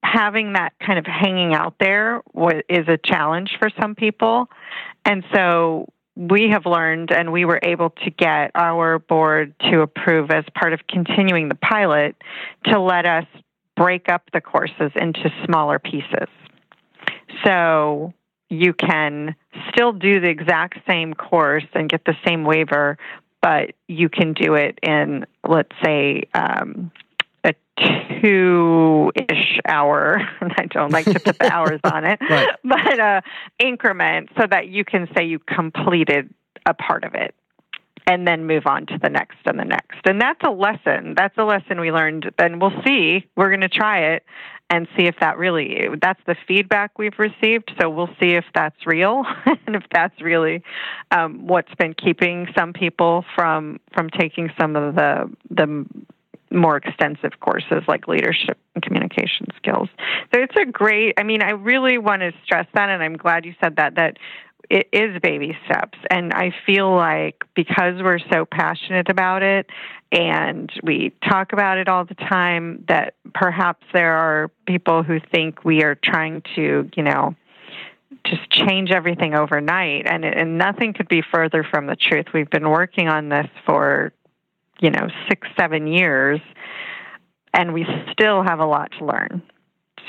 [0.03, 2.21] having that kind of hanging out there
[2.69, 4.49] is a challenge for some people.
[5.05, 10.31] And so we have learned and we were able to get our board to approve
[10.31, 12.15] as part of continuing the pilot
[12.65, 13.25] to let us
[13.75, 16.27] break up the courses into smaller pieces.
[17.45, 18.13] So
[18.49, 19.35] you can
[19.69, 22.97] still do the exact same course and get the same waiver,
[23.41, 26.91] but you can do it in, let's say, um,
[27.77, 32.49] two ish hour, and I don't like to put the hours on it, right.
[32.63, 33.21] but uh,
[33.59, 36.33] increment so that you can say you completed
[36.65, 37.33] a part of it
[38.07, 39.99] and then move on to the next and the next.
[40.05, 41.13] And that's a lesson.
[41.15, 42.31] That's a lesson we learned.
[42.39, 43.25] And we'll see.
[43.35, 44.23] We're going to try it
[44.69, 47.71] and see if that really that's the feedback we've received.
[47.79, 49.23] So we'll see if that's real
[49.65, 50.63] and if that's really
[51.11, 55.85] um, what's been keeping some people from from taking some of the the
[56.51, 59.89] more extensive courses like leadership and communication skills.
[60.33, 63.45] So it's a great, I mean, I really want to stress that, and I'm glad
[63.45, 64.17] you said that, that
[64.69, 65.97] it is baby steps.
[66.09, 69.69] And I feel like because we're so passionate about it
[70.11, 75.63] and we talk about it all the time, that perhaps there are people who think
[75.63, 77.35] we are trying to, you know,
[78.25, 80.05] just change everything overnight.
[80.05, 82.27] And, and nothing could be further from the truth.
[82.33, 84.11] We've been working on this for
[84.79, 86.39] you know, six, seven years,
[87.53, 89.41] and we still have a lot to learn.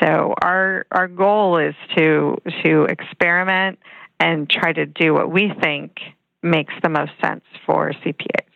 [0.01, 3.79] So our our goal is to to experiment
[4.21, 5.99] and try to do what we think
[6.43, 8.47] makes the most sense for CPAs.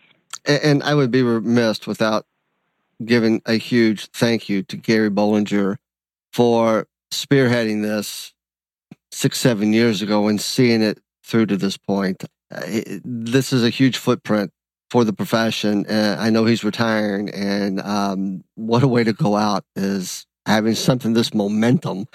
[0.47, 2.27] And I would be remiss without
[3.05, 5.77] giving a huge thank you to Gary Bolinger
[6.33, 8.33] for spearheading this
[9.11, 12.25] six, seven years ago and seeing it through to this point.
[12.51, 12.61] Uh,
[13.05, 14.53] this is a huge footprint
[14.93, 15.87] for the profession.
[15.89, 20.75] And I know he's retiring, and um, what a way to go out is having
[20.75, 22.09] something this momentum.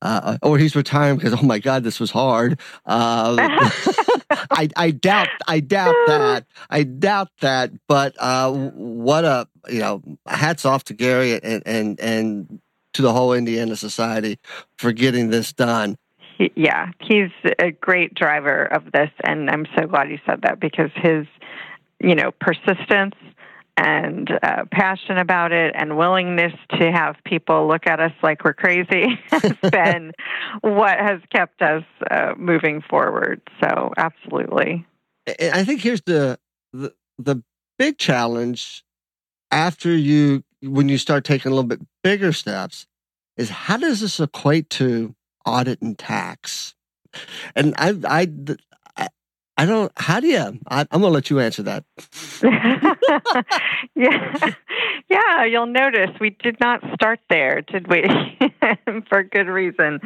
[0.00, 2.60] Uh, or he's retiring because oh my god, this was hard.
[2.86, 3.34] Uh,
[4.52, 7.72] I, I doubt I doubt that I doubt that.
[7.88, 12.60] But uh, what a you know hats off to Gary and and and
[12.92, 14.38] to the whole Indiana Society
[14.78, 15.96] for getting this done.
[16.54, 20.90] yeah, he's a great driver of this, and I'm so glad you said that because
[20.94, 21.26] his
[22.00, 23.14] you know, persistence
[23.76, 28.52] and uh, passion about it and willingness to have people look at us like we're
[28.52, 30.12] crazy has been
[30.60, 33.40] what has kept us uh, moving forward.
[33.62, 34.86] So, absolutely.
[35.28, 36.38] I think here's the,
[36.72, 37.42] the the
[37.78, 38.84] big challenge
[39.50, 42.86] after you when you start taking a little bit bigger steps
[43.36, 45.14] is how does this equate to
[45.46, 46.74] audit and tax?
[47.54, 48.26] And I I
[49.60, 49.92] I don't.
[49.94, 50.58] How do you?
[50.68, 51.84] I, am going to let you answer that.
[53.94, 54.54] yeah,
[55.10, 55.44] yeah.
[55.44, 58.02] You'll notice we did not start there, did we?
[59.10, 60.00] For good reason.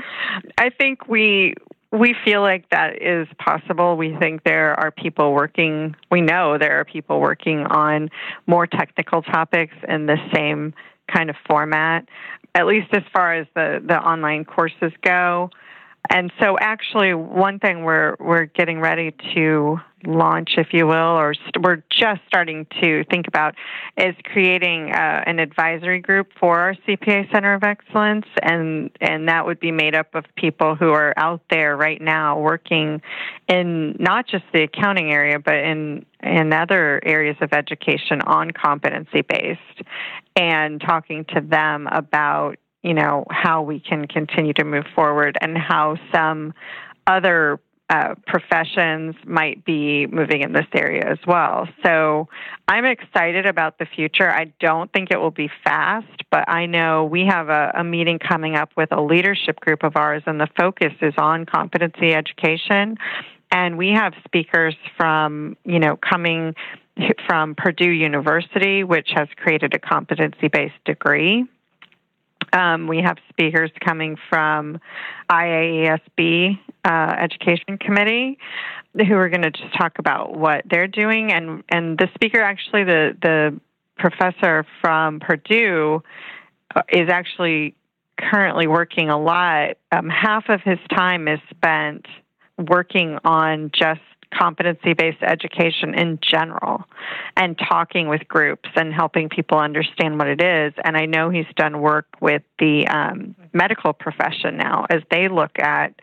[0.58, 1.54] I think we
[1.92, 3.96] we feel like that is possible.
[3.96, 5.94] We think there are people working.
[6.10, 8.10] We know there are people working on
[8.48, 10.74] more technical topics in the same
[11.14, 12.08] kind of format,
[12.56, 15.50] at least as far as the the online courses go.
[16.10, 21.30] And so, actually, one thing we're we're getting ready to launch, if you will, or
[21.30, 23.54] we st- we're just starting to think about,
[23.96, 29.46] is creating uh, an advisory group for our CPA Center of Excellence, and and that
[29.46, 33.00] would be made up of people who are out there right now working
[33.48, 39.22] in not just the accounting area, but in in other areas of education on competency
[39.22, 39.88] based,
[40.36, 45.56] and talking to them about you know, how we can continue to move forward and
[45.56, 46.52] how some
[47.06, 47.58] other
[47.90, 51.66] uh, professions might be moving in this area as well.
[51.84, 52.28] So
[52.68, 54.30] I'm excited about the future.
[54.30, 58.18] I don't think it will be fast, but I know we have a, a meeting
[58.18, 62.96] coming up with a leadership group of ours, and the focus is on competency education.
[63.50, 66.54] And we have speakers from, you know, coming
[67.26, 71.44] from Purdue University, which has created a competency based degree.
[72.54, 74.78] Um, we have speakers coming from
[75.28, 78.38] IAESB uh, Education Committee
[78.94, 81.32] who are going to just talk about what they're doing.
[81.32, 83.60] And, and the speaker, actually, the, the
[83.98, 86.02] professor from Purdue,
[86.74, 87.74] uh, is actually
[88.18, 92.06] currently working a lot, um, half of his time is spent
[92.68, 94.00] working on just
[94.36, 96.84] competency based education in general
[97.36, 100.72] and talking with groups and helping people understand what it is.
[100.84, 105.58] And I know he's done work with the um, medical profession now as they look
[105.58, 105.94] at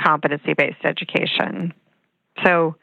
[0.00, 1.72] competency based education.
[2.44, 2.76] So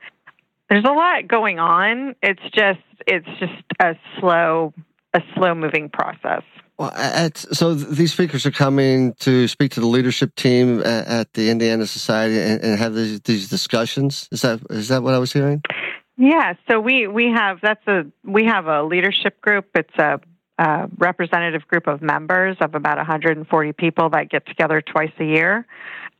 [0.69, 2.15] there's a lot going on.
[2.21, 4.73] It's just it's just a slow
[5.13, 6.43] a slow moving process.
[6.79, 11.49] At, so these speakers are coming to speak to the leadership team at, at the
[11.49, 14.29] Indiana Society and, and have these, these, discussions.
[14.31, 15.61] Is that is that what I was hearing?
[16.17, 16.53] Yeah.
[16.69, 19.67] So we we have that's a we have a leadership group.
[19.75, 20.21] It's a,
[20.57, 25.65] a representative group of members of about 140 people that get together twice a year,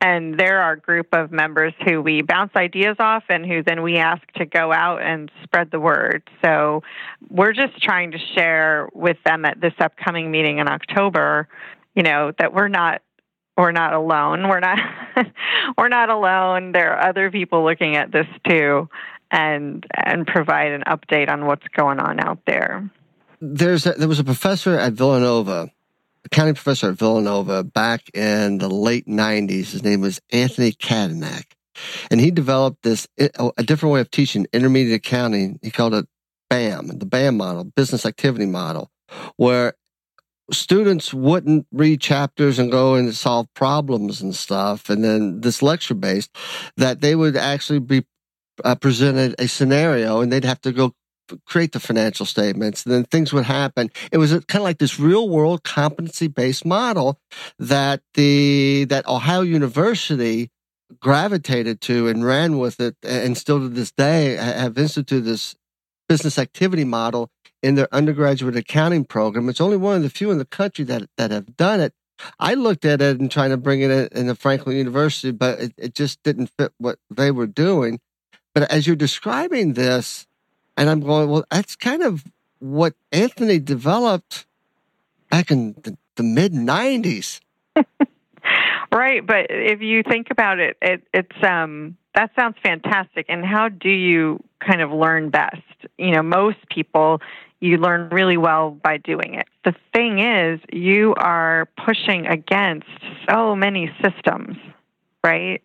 [0.00, 3.98] and they're our group of members who we bounce ideas off and who then we
[3.98, 6.22] ask to go out and spread the word.
[6.42, 6.82] So
[7.28, 11.48] we're just trying to share with them at this upcoming meeting in October,
[11.94, 13.02] you know, that we're not
[13.56, 14.48] we're not alone.
[14.48, 14.78] We're not
[15.78, 16.72] we're not alone.
[16.72, 18.88] There are other people looking at this too
[19.30, 22.90] and and provide an update on what's going on out there.
[23.42, 25.70] There's a, there was a professor at Villanova
[26.24, 29.72] accounting professor at Villanova back in the late 90s.
[29.72, 31.44] His name was Anthony Catanach.
[32.10, 35.58] And he developed this, a different way of teaching intermediate accounting.
[35.62, 36.06] He called it
[36.50, 38.90] BAM, the BAM model, business activity model,
[39.36, 39.74] where
[40.52, 44.90] students wouldn't read chapters and go and solve problems and stuff.
[44.90, 46.36] And then this lecture based,
[46.76, 48.04] that they would actually be
[48.64, 50.94] uh, presented a scenario and they'd have to go
[51.46, 53.90] create the financial statements, then things would happen.
[54.12, 57.18] It was kind of like this real world competency based model
[57.58, 60.50] that the that Ohio University
[60.98, 65.54] gravitated to and ran with it, and still to this day have instituted this
[66.08, 67.30] business activity model
[67.62, 69.48] in their undergraduate accounting program.
[69.48, 71.94] It's only one of the few in the country that that have done it.
[72.38, 75.72] I looked at it and trying to bring it in, the Franklin University, but it,
[75.78, 78.00] it just didn't fit what they were doing.
[78.54, 80.26] But as you're describing this,
[80.76, 82.24] and I'm going, well, that's kind of
[82.58, 84.46] what Anthony developed
[85.30, 87.40] back in the, the mid 90s.
[88.92, 89.26] right.
[89.26, 93.26] But if you think about it, it, it's, um, that sounds fantastic.
[93.28, 95.62] And how do you kind of learn best?
[95.98, 97.20] You know, most people,
[97.60, 99.46] you learn really well by doing it.
[99.64, 102.88] The thing is, you are pushing against
[103.28, 104.56] so many systems
[105.22, 105.62] right?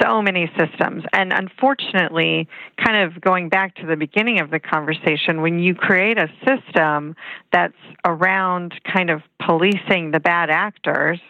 [0.00, 1.04] So many systems.
[1.12, 2.48] And unfortunately,
[2.82, 7.14] kind of going back to the beginning of the conversation, when you create a system
[7.52, 7.74] that's
[8.04, 11.20] around kind of policing the bad actors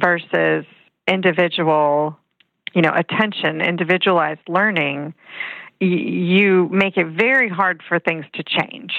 [0.00, 0.64] versus
[1.06, 2.18] individual,
[2.74, 5.14] you know, attention, individualized learning,
[5.80, 8.92] you make it very hard for things to change.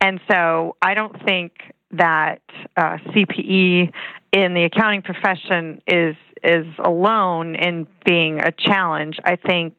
[0.00, 1.52] And so I don't think
[1.92, 2.42] that
[2.76, 3.92] uh, CPE
[4.32, 9.18] in the accounting profession is is alone in being a challenge.
[9.24, 9.78] I think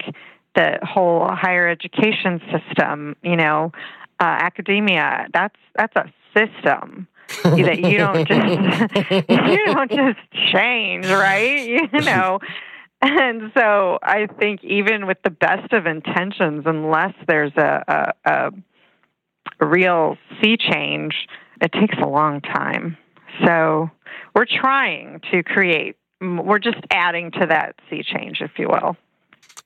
[0.56, 3.72] the whole higher education system, you know,
[4.20, 7.08] uh, academia, that's that's a system
[7.44, 10.20] that you don't just you don't just
[10.54, 11.90] change, right?
[11.94, 12.40] You know.
[13.02, 17.84] And so I think even with the best of intentions, unless there's a,
[18.26, 18.52] a, a,
[19.60, 21.14] a real sea change,
[21.62, 22.98] it takes a long time.
[23.46, 23.92] So
[24.34, 25.98] we're trying to create
[26.46, 28.98] we're just adding to that sea change, if you will.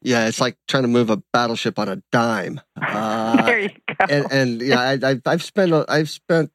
[0.02, 2.62] Yeah, it's like trying to move a battleship on a dime.
[2.82, 4.06] Uh, there you go.
[4.10, 6.52] And, and yeah, I, have spent I've spent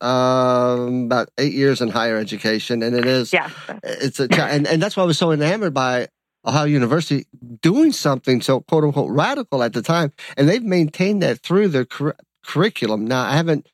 [0.00, 3.50] um, about eight years in higher education, and it is yeah,
[3.82, 6.08] it's a and and that's why I was so enamored by
[6.46, 7.26] Ohio University
[7.60, 11.84] doing something so quote unquote radical at the time, and they've maintained that through their
[11.84, 13.06] cur- curriculum.
[13.06, 13.66] Now I haven't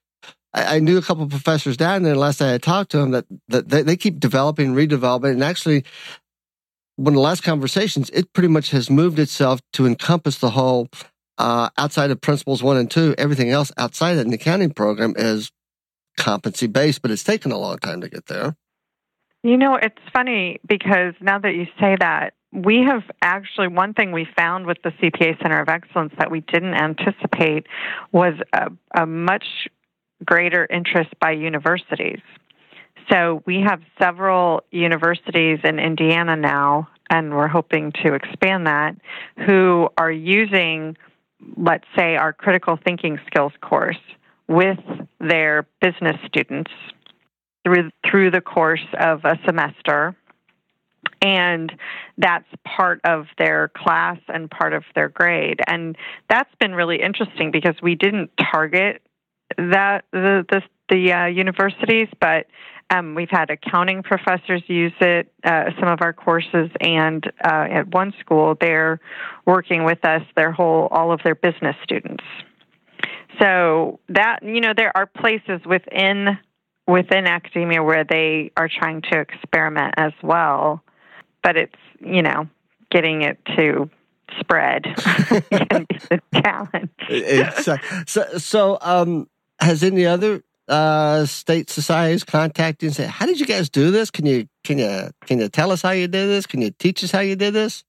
[0.55, 2.17] I, I knew a couple of professors down there.
[2.17, 5.85] Last time I talked to them, that that they, they keep developing, redeveloping, and actually,
[6.97, 10.89] one of the last conversations, it pretty much has moved itself to encompass the whole.
[11.41, 15.53] Uh, outside of principles one and two, everything else outside of the accounting program is
[16.17, 18.57] competency based, but it's taken a long time to get there.
[19.45, 24.11] You know, it's funny because now that you say that, we have actually one thing
[24.11, 27.67] we found with the CPA Center of Excellence that we didn't anticipate
[28.11, 29.69] was a, a much
[30.25, 32.21] greater interest by universities.
[33.11, 38.97] So we have several universities in Indiana now, and we're hoping to expand that,
[39.47, 40.97] who are using,
[41.57, 43.97] let's say, our critical thinking skills course
[44.47, 44.79] with
[45.21, 46.71] their business students
[47.65, 50.17] through through the course of a semester
[51.21, 51.73] and
[52.17, 55.97] that's part of their class and part of their grade and
[56.31, 59.03] that's been really interesting because we didn't target
[59.57, 62.47] that the the, the uh, universities, but
[62.91, 67.89] Um, we've had accounting professors use it, uh, some of our courses, and uh, at
[67.89, 68.99] one school, they're
[69.45, 72.25] working with us, their whole, all of their business students.
[73.39, 76.39] So that you know, there are places within
[76.87, 80.83] within academia where they are trying to experiment as well,
[81.43, 82.49] but it's you know,
[82.91, 83.91] getting it to
[84.41, 84.85] spread
[85.51, 86.91] can be the challenge.
[88.07, 89.29] So, so um,
[89.61, 93.91] has any other uh, state societies contacted you and said, "How did you guys do
[93.91, 94.11] this?
[94.11, 96.47] Can you can you can you tell us how you did this?
[96.47, 97.85] Can you teach us how you did this?"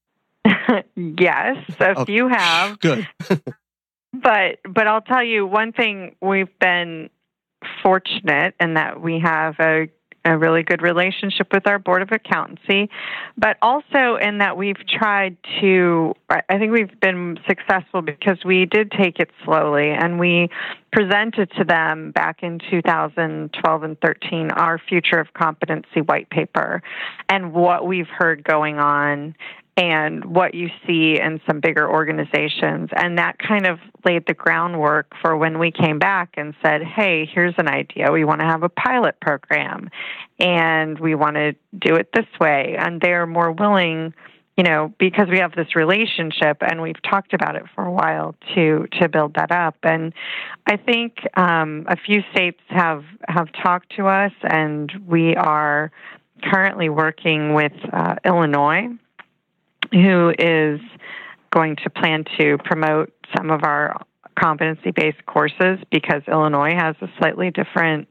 [0.96, 2.80] yes, a few have.
[2.80, 3.08] Good.
[4.14, 7.10] but but I'll tell you one thing: we've been
[7.84, 9.90] fortunate in that we have a
[10.26, 12.90] a really good relationship with our board of accountancy,
[13.38, 18.92] but also in that we've tried to, I think we've been successful because we did
[18.92, 20.50] take it slowly and we
[20.92, 26.82] presented to them back in 2012 and 13 our future of competency white paper
[27.30, 29.36] and what we've heard going on
[29.80, 32.90] and what you see in some bigger organizations.
[32.94, 37.26] And that kind of laid the groundwork for when we came back and said, hey,
[37.34, 38.12] here's an idea.
[38.12, 39.90] We want to have a pilot program
[40.38, 42.76] and we want to do it this way.
[42.78, 44.14] And they're more willing.
[44.58, 48.36] You know, because we have this relationship and we've talked about it for a while
[48.56, 50.12] to to build that up, and
[50.68, 55.94] I think um, a few states have have talked to us, and we are
[56.44, 58.90] currently working with uh, Illinois
[59.92, 60.80] who is
[61.52, 64.02] going to plan to promote some of our
[64.40, 68.08] competency based courses because Illinois has a slightly different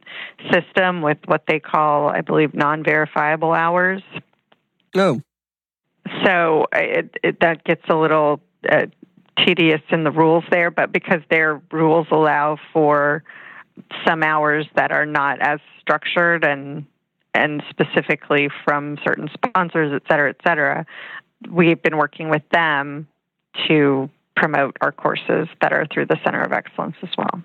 [0.52, 4.02] system with what they call, I believe, non verifiable hours.
[4.94, 5.20] Oh.
[6.24, 8.86] So it, it, that gets a little uh,
[9.44, 13.22] tedious in the rules there, but because their rules allow for
[14.06, 16.86] some hours that are not as structured and
[17.34, 20.84] and specifically from certain sponsors, et cetera, et cetera,
[21.50, 23.08] we've been working with them
[23.68, 27.42] to promote our courses that are through the Center of Excellence as well.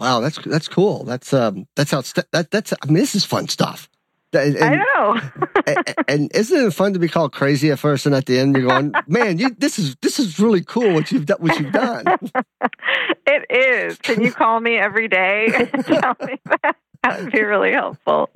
[0.00, 1.04] Wow, that's that's cool.
[1.04, 3.88] That's um that's outst- that that's I mean this is fun stuff.
[4.34, 5.20] And, I know.
[5.66, 8.56] and, and, isn't it fun to be called crazy at first, and at the end
[8.56, 11.36] you're going, "Man, you this is this is really cool what you've done.
[11.40, 12.04] What you've done."
[13.26, 13.98] it is.
[13.98, 16.76] Can you call me every day and tell me that?
[17.02, 18.30] That would be really helpful.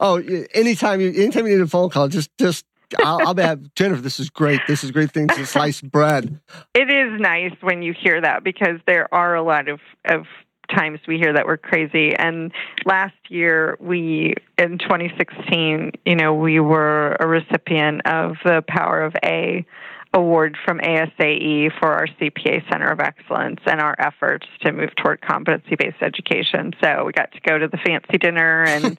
[0.00, 0.22] oh,
[0.54, 2.64] anytime you anytime you need a phone call, just just
[3.00, 4.00] I'll, I'll be Jennifer.
[4.00, 4.60] This is great.
[4.66, 6.40] This is great things to slice bread.
[6.74, 10.26] It is nice when you hear that because there are a lot of of
[10.74, 12.14] times we hear that we're crazy.
[12.16, 12.52] And
[12.84, 19.14] last year, we in 2016, you know, we were a recipient of the Power of
[19.24, 19.66] A
[20.14, 25.22] award from ASAE for our CPA Center of Excellence and our efforts to move toward
[25.22, 26.72] competency based education.
[26.82, 28.98] So we got to go to the fancy dinner and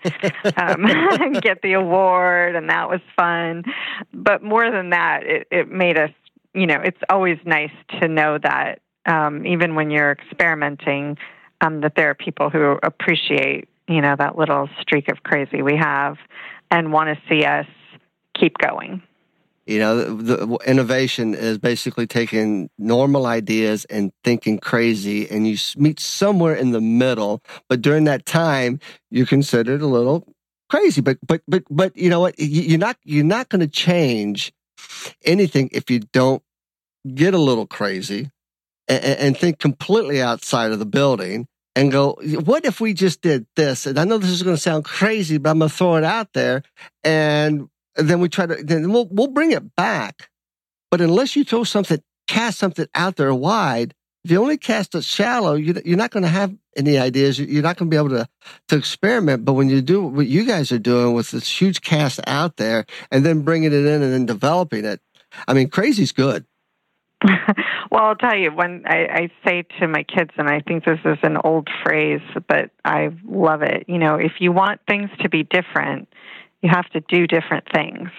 [0.58, 3.64] um, get the award, and that was fun.
[4.14, 6.12] But more than that, it, it made us,
[6.54, 11.18] you know, it's always nice to know that um, even when you're experimenting,
[11.62, 15.76] um, that there are people who appreciate, you know, that little streak of crazy we
[15.78, 16.18] have
[16.72, 17.68] and want to see us
[18.34, 19.04] keep going.
[19.66, 26.00] You know, the, innovation is basically taking normal ideas and thinking crazy, and you meet
[26.00, 27.42] somewhere in the middle.
[27.70, 30.28] But during that time, you're considered a little
[30.70, 31.02] crazy.
[31.02, 32.36] But but but but you know what?
[32.38, 34.52] You're not you're not going to change
[35.24, 36.44] anything if you don't
[37.16, 38.30] get a little crazy
[38.88, 43.46] and, and think completely outside of the building and go, what if we just did
[43.56, 43.86] this?
[43.86, 46.04] And I know this is going to sound crazy, but I'm going to throw it
[46.04, 46.64] out there.
[47.04, 50.30] And then we try to then we'll we'll bring it back.
[50.92, 55.04] But unless you throw something, cast something out there wide, if you only cast it
[55.04, 57.40] shallow, you, you're not going to have any ideas.
[57.40, 58.28] You're not going to be able to
[58.70, 59.44] to experiment.
[59.44, 62.86] But when you do what you guys are doing with this huge cast out there,
[63.12, 65.02] and then bringing it in and then developing it,
[65.48, 66.46] I mean, crazy's good.
[67.92, 71.00] well, I'll tell you, when I, I say to my kids, and I think this
[71.06, 73.86] is an old phrase, but I love it.
[73.88, 76.10] You know, if you want things to be different,
[76.64, 78.10] you have to do different things.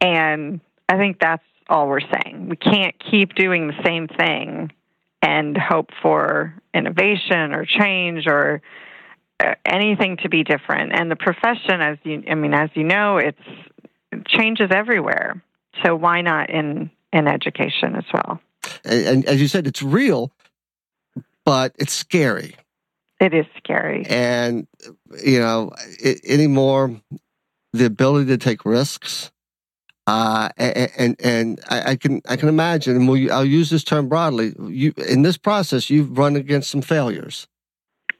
[0.00, 2.48] And I think that's all we're saying.
[2.48, 4.72] We can't keep doing the same thing
[5.22, 8.60] and hope for innovation or change or
[9.38, 10.92] uh, anything to be different.
[10.92, 13.38] And the profession, as you, I mean, as you know, it's
[14.10, 15.42] it changes everywhere.
[15.84, 18.40] So why not in in education as well?
[18.84, 20.32] And, and as you said, it's real,
[21.44, 22.56] but it's scary.
[23.20, 24.06] It is scary.
[24.08, 24.66] And,
[25.22, 27.00] you know, it, anymore,
[27.72, 29.30] the ability to take risks.
[30.06, 33.84] Uh, and, and, and I, I, can, I can imagine, and we'll, I'll use this
[33.84, 34.54] term broadly.
[34.58, 37.46] You, in this process, you've run against some failures.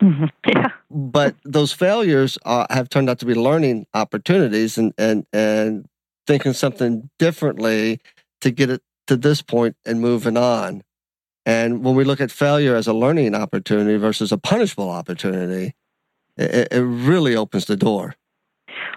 [0.00, 0.26] Mm-hmm.
[0.46, 0.68] Yeah.
[0.90, 5.86] But those failures uh, have turned out to be learning opportunities and, and, and
[6.26, 8.00] thinking something differently
[8.42, 10.82] to get it to this point and moving on.
[11.50, 15.74] And when we look at failure as a learning opportunity versus a punishable opportunity,
[16.36, 18.14] it, it really opens the door.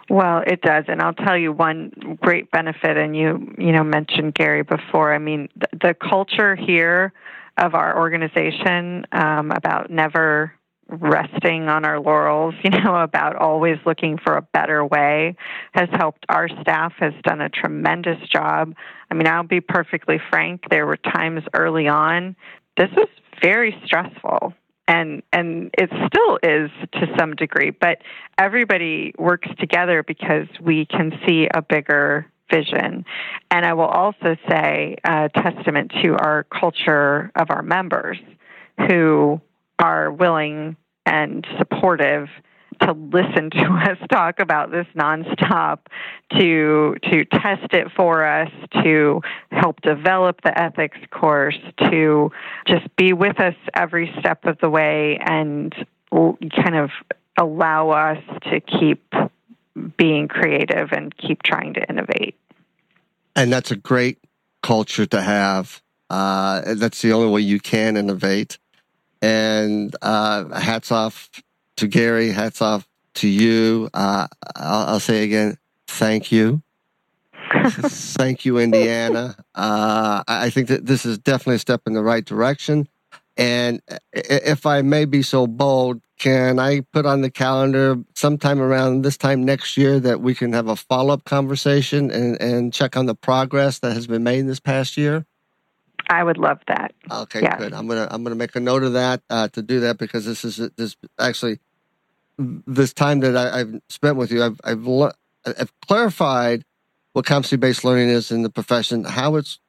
[0.08, 1.92] Well, it does, and I'll tell you one
[2.22, 2.96] great benefit.
[2.96, 5.16] And you, you know, mentioned Gary before.
[5.16, 7.12] I mean, the, the culture here
[7.58, 10.54] of our organization um, about never
[11.02, 15.36] resting on our laurels, you know, about always looking for a better way
[15.74, 18.74] has helped our staff has done a tremendous job.
[19.10, 22.36] I mean, I'll be perfectly frank, there were times early on
[22.78, 23.10] this was
[23.42, 24.54] very stressful
[24.88, 28.00] and and it still is to some degree, but
[28.38, 33.06] everybody works together because we can see a bigger vision.
[33.50, 38.18] And I will also say a testament to our culture of our members
[38.90, 39.40] who
[39.80, 40.76] are willing
[41.06, 42.30] and supportive
[42.82, 45.80] to listen to us talk about this nonstop,
[46.38, 48.52] to to test it for us,
[48.84, 51.58] to help develop the ethics course,
[51.90, 52.32] to
[52.68, 55.74] just be with us every step of the way and
[56.12, 56.90] kind of
[57.40, 59.14] allow us to keep
[59.98, 62.36] being creative and keep trying to innovate.
[63.36, 64.20] And that's a great
[64.62, 65.82] culture to have.
[66.10, 68.60] Uh, that's the only way you can innovate.
[69.24, 71.30] And uh, hats off
[71.78, 72.30] to Gary.
[72.32, 73.90] Hats off to you.
[73.94, 75.58] Uh, I'll, I'll, say again,
[75.88, 76.62] thank you.
[77.70, 79.38] thank you, Indiana.
[79.56, 82.90] Uh, I think that this is definitely a step in the right direction.
[83.38, 89.04] And if I may be so bold, can I put on the calendar sometime around
[89.04, 92.98] this time next year that we can have a follow up conversation and, and check
[92.98, 95.26] on the progress that has been made this past year?
[96.10, 96.94] I would love that.
[97.12, 97.56] Okay, yes.
[97.58, 97.74] good.
[97.74, 100.44] I'm gonna I'm gonna make a note of that uh, to do that because this
[100.46, 101.60] is this actually
[102.38, 104.88] this time that I, have spent with you, I've I've,
[105.46, 106.66] I've clarified
[107.14, 109.60] what competency based learning is in the profession, how it's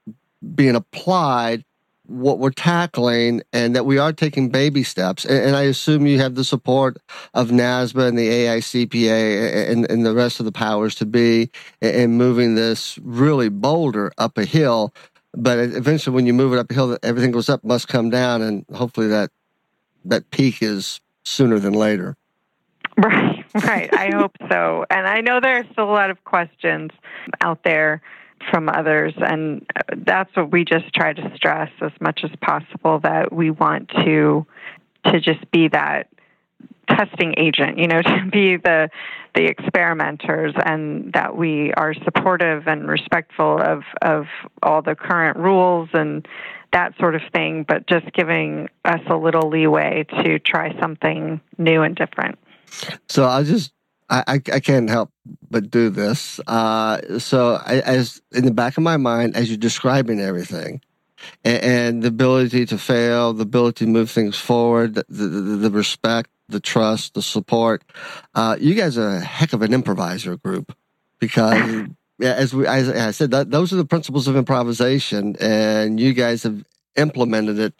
[0.54, 1.64] being applied,
[2.06, 5.24] what we're tackling, and that we are taking baby steps.
[5.24, 6.98] And, and I assume you have the support
[7.34, 12.12] of NASBA and the AICPA and, and the rest of the powers to be in
[12.12, 14.92] moving this really boulder up a hill
[15.36, 19.08] but eventually when you move it uphill everything goes up must come down and hopefully
[19.08, 19.30] that
[20.04, 22.16] that peak is sooner than later.
[22.96, 23.92] Right right.
[23.94, 24.84] I hope so.
[24.90, 26.90] And i know there are still a lot of questions
[27.40, 28.02] out there
[28.50, 29.64] from others and
[29.98, 34.46] that's what we just try to stress as much as possible that we want to
[35.06, 36.08] to just be that
[36.88, 38.90] testing agent, you know, to be the
[39.34, 44.26] the experimenters, and that we are supportive and respectful of of
[44.62, 46.26] all the current rules and
[46.72, 51.82] that sort of thing, but just giving us a little leeway to try something new
[51.82, 52.38] and different.
[53.08, 53.72] So I just
[54.10, 55.10] I, I can't help
[55.50, 56.40] but do this.
[56.46, 60.82] Uh, so I, as in the back of my mind, as you're describing everything,
[61.44, 65.70] and, and the ability to fail, the ability to move things forward, the, the, the
[65.70, 67.82] respect, the trust, the support.
[68.34, 70.76] Uh, you guys are a heck of an improviser group
[71.18, 71.88] because,
[72.22, 76.42] as we, as I said, that, those are the principles of improvisation, and you guys
[76.42, 76.64] have
[76.96, 77.74] implemented it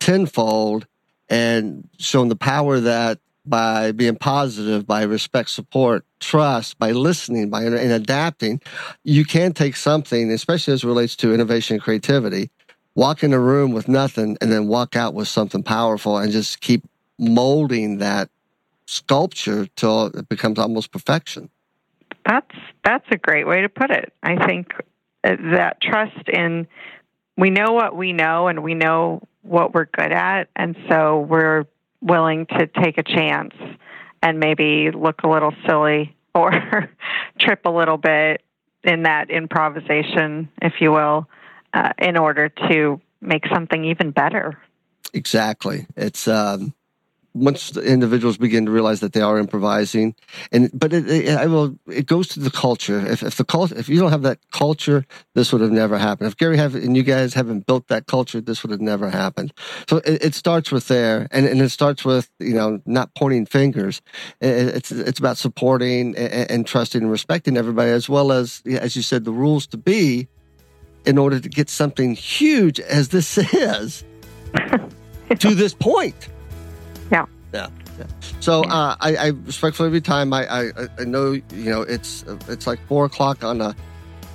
[0.00, 0.86] tenfold
[1.28, 7.62] and shown the power that by being positive, by respect, support, trust, by listening, by
[7.62, 8.60] and adapting,
[9.02, 12.50] you can take something, especially as it relates to innovation and creativity,
[12.94, 16.60] walk in a room with nothing and then walk out with something powerful and just
[16.60, 16.84] keep
[17.18, 18.30] molding that
[18.86, 21.50] sculpture till it becomes almost perfection.
[22.26, 24.12] That's that's a great way to put it.
[24.22, 24.72] I think
[25.24, 26.66] uh, that trust in
[27.36, 31.64] we know what we know and we know what we're good at and so we're
[32.00, 33.54] willing to take a chance
[34.22, 36.88] and maybe look a little silly or
[37.38, 38.42] trip a little bit
[38.82, 41.28] in that improvisation if you will
[41.72, 44.58] uh, in order to make something even better
[45.12, 46.74] exactly it's um
[47.34, 50.14] once the individuals begin to realize that they are improvising
[50.52, 53.04] and but it, it, I will it goes to the culture.
[53.04, 55.04] If, if the culture if you don't have that culture
[55.34, 56.28] this would have never happened.
[56.28, 59.52] If Gary have and you guys haven't built that culture this would have never happened.
[59.88, 63.46] So it, it starts with there and, and it starts with you know not pointing
[63.46, 64.00] fingers.
[64.40, 69.02] It's it's about supporting and, and trusting and respecting everybody as well as as you
[69.02, 70.28] said the rules to be
[71.04, 74.04] in order to get something huge as this is
[75.38, 76.28] to this point
[77.10, 77.26] yeah.
[77.52, 77.68] Yeah.
[77.98, 78.06] yeah.
[78.40, 82.66] So uh, I, I respectfully every time I, I I know you know it's it's
[82.66, 83.74] like four o'clock on a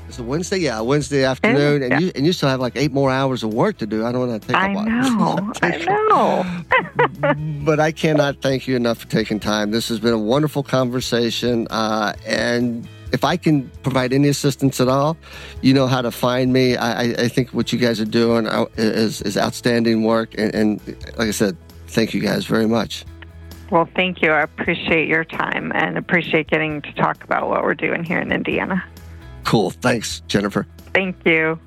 [0.08, 2.00] It's a Wednesday, yeah, Wednesday afternoon, and Yeah.
[2.00, 4.06] you and you still have like eight more hours of work to do.
[4.08, 5.54] I don't want to take I up know.
[5.62, 5.78] I
[6.10, 7.64] know.
[7.66, 9.70] but I cannot thank you enough for taking time.
[9.72, 14.88] This has been a wonderful conversation, uh, and if I can provide any assistance at
[14.88, 15.16] all,
[15.62, 16.76] you know how to find me.
[16.76, 20.56] I, I, I think what you guys are doing uh, is is outstanding work, and,
[20.56, 20.82] and
[21.18, 21.56] like I said,
[21.90, 23.06] thank you guys very much.
[23.72, 24.32] Well, thank you.
[24.32, 28.32] I appreciate your time and appreciate getting to talk about what we're doing here in
[28.32, 28.84] Indiana.
[29.44, 29.70] Cool.
[29.70, 30.66] Thanks, Jennifer.
[30.94, 31.60] Thank you.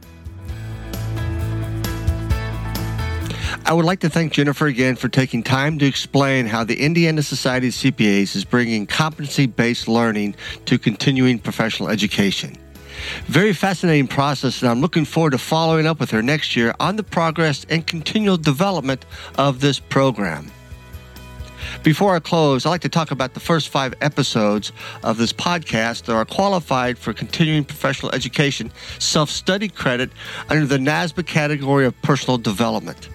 [3.64, 7.23] I would like to thank Jennifer again for taking time to explain how the Indiana
[7.23, 12.57] Society of CPAs is bringing competency based learning to continuing professional education.
[13.26, 16.96] Very fascinating process, and I'm looking forward to following up with her next year on
[16.96, 19.05] the progress and continual development
[19.36, 20.50] of this program.
[21.82, 24.72] Before I close, I'd like to talk about the first five episodes
[25.03, 30.11] of this podcast that are qualified for continuing professional education self study credit
[30.48, 33.09] under the NASBA category of personal development.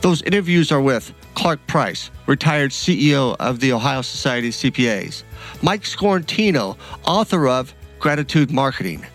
[0.00, 5.22] Those interviews are with Clark Price, retired CEO of the Ohio Society of CPAs,
[5.62, 9.06] Mike Sciortino, author of Gratitude Marketing,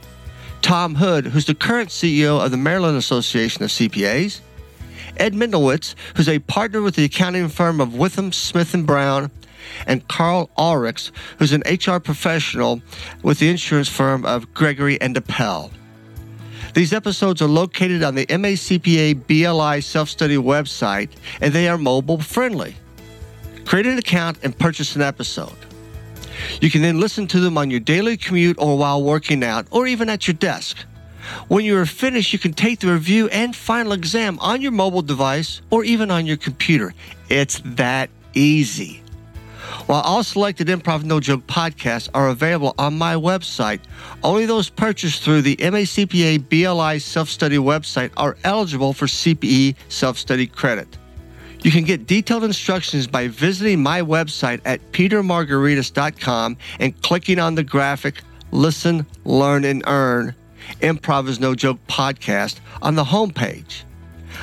[0.68, 4.42] Tom Hood, who's the current CEO of the Maryland Association of CPAs,
[5.16, 9.32] Ed Mendlowitz, who's a partner with the accounting firm of Withum, Smith Brown,
[9.86, 12.82] and Carl Ulrichs, who's an HR professional
[13.24, 15.72] with the insurance firm of Gregory and Appel.
[16.74, 22.20] These episodes are located on the MACPA BLI self study website and they are mobile
[22.20, 22.76] friendly.
[23.64, 25.67] Create an account and purchase an episode.
[26.62, 29.88] You can then listen to them on your daily commute or while working out or
[29.88, 30.78] even at your desk.
[31.48, 35.02] When you are finished, you can take the review and final exam on your mobile
[35.02, 36.94] device or even on your computer.
[37.30, 39.04] It's that easy.
[39.86, 43.80] While all selected Improv No Joke podcasts are available on my website,
[44.24, 50.18] only those purchased through the MACPA BLI self study website are eligible for CPE self
[50.18, 50.98] study credit.
[51.62, 57.64] You can get detailed instructions by visiting my website at petermargaritas.com and clicking on the
[57.64, 60.36] graphic Listen, Learn, and Earn
[60.82, 63.84] Improv is No Joke podcast on the homepage.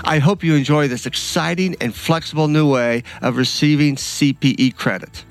[0.04, 5.24] I hope you enjoy this exciting and flexible new way of receiving CPE credit.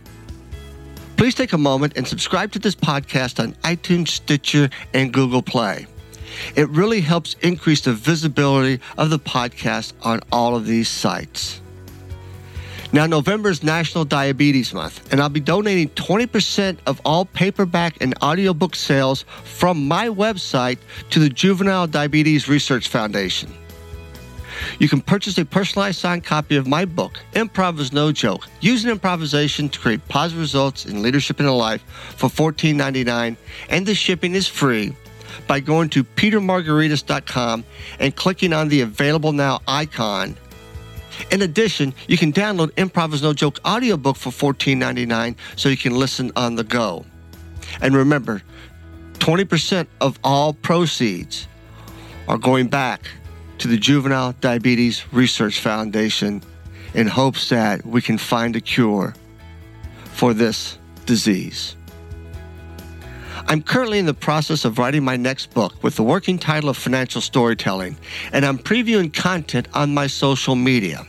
[1.18, 5.88] Please take a moment and subscribe to this podcast on iTunes, Stitcher, and Google Play.
[6.56, 11.62] It really helps increase the visibility of the podcast on all of these sites.
[12.94, 18.14] Now, November is National Diabetes Month, and I'll be donating 20% of all paperback and
[18.22, 20.78] audiobook sales from my website
[21.10, 23.52] to the Juvenile Diabetes Research Foundation.
[24.78, 28.92] You can purchase a personalized signed copy of my book, Improv is No Joke, using
[28.92, 31.82] improvisation to create positive results in leadership and in life
[32.16, 33.36] for $14.99,
[33.70, 34.96] and the shipping is free
[35.48, 37.64] by going to petermargaritas.com
[38.00, 40.38] and clicking on the Available Now icon.
[41.32, 45.96] In addition, you can download Improv is No Joke audiobook for $14.99 so you can
[45.98, 47.06] listen on the go.
[47.82, 48.42] And remember,
[49.14, 51.48] 20% of all proceeds
[52.28, 53.08] are going back
[53.60, 56.42] to the Juvenile Diabetes Research Foundation
[56.94, 59.14] in hopes that we can find a cure
[60.12, 61.76] for this disease.
[63.48, 66.78] I'm currently in the process of writing my next book with the working title of
[66.78, 67.98] Financial Storytelling,
[68.32, 71.06] and I'm previewing content on my social media.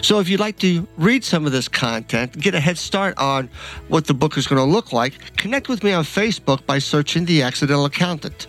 [0.00, 3.48] So if you'd like to read some of this content, get a head start on
[3.88, 7.24] what the book is going to look like, connect with me on Facebook by searching
[7.24, 8.46] The Accidental Accountant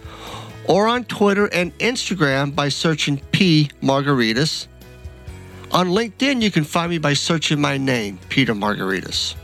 [0.67, 4.67] or on Twitter and Instagram by searching P Margaritas.
[5.71, 9.36] On LinkedIn, you can find me by searching my name, Peter Margaritas.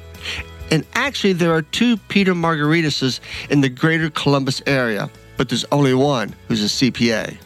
[0.72, 5.94] And actually, there are two Peter Margaritases in the greater Columbus area, but there's only
[5.94, 7.38] one who's a CPA.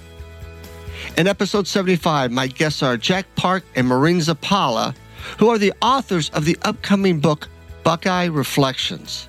[1.17, 4.95] In episode 75, my guests are Jack Park and Maureen Zapala,
[5.37, 7.47] who are the authors of the upcoming book
[7.83, 9.27] Buckeye Reflections.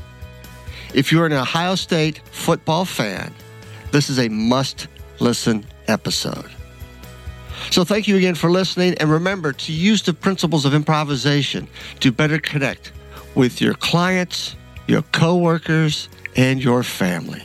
[0.92, 3.32] If you're an Ohio State football fan,
[3.92, 4.88] this is a must
[5.20, 6.50] listen episode.
[7.70, 11.68] So, thank you again for listening, and remember to use the principles of improvisation
[12.00, 12.92] to better connect
[13.34, 14.56] with your clients,
[14.86, 17.44] your coworkers, and your family.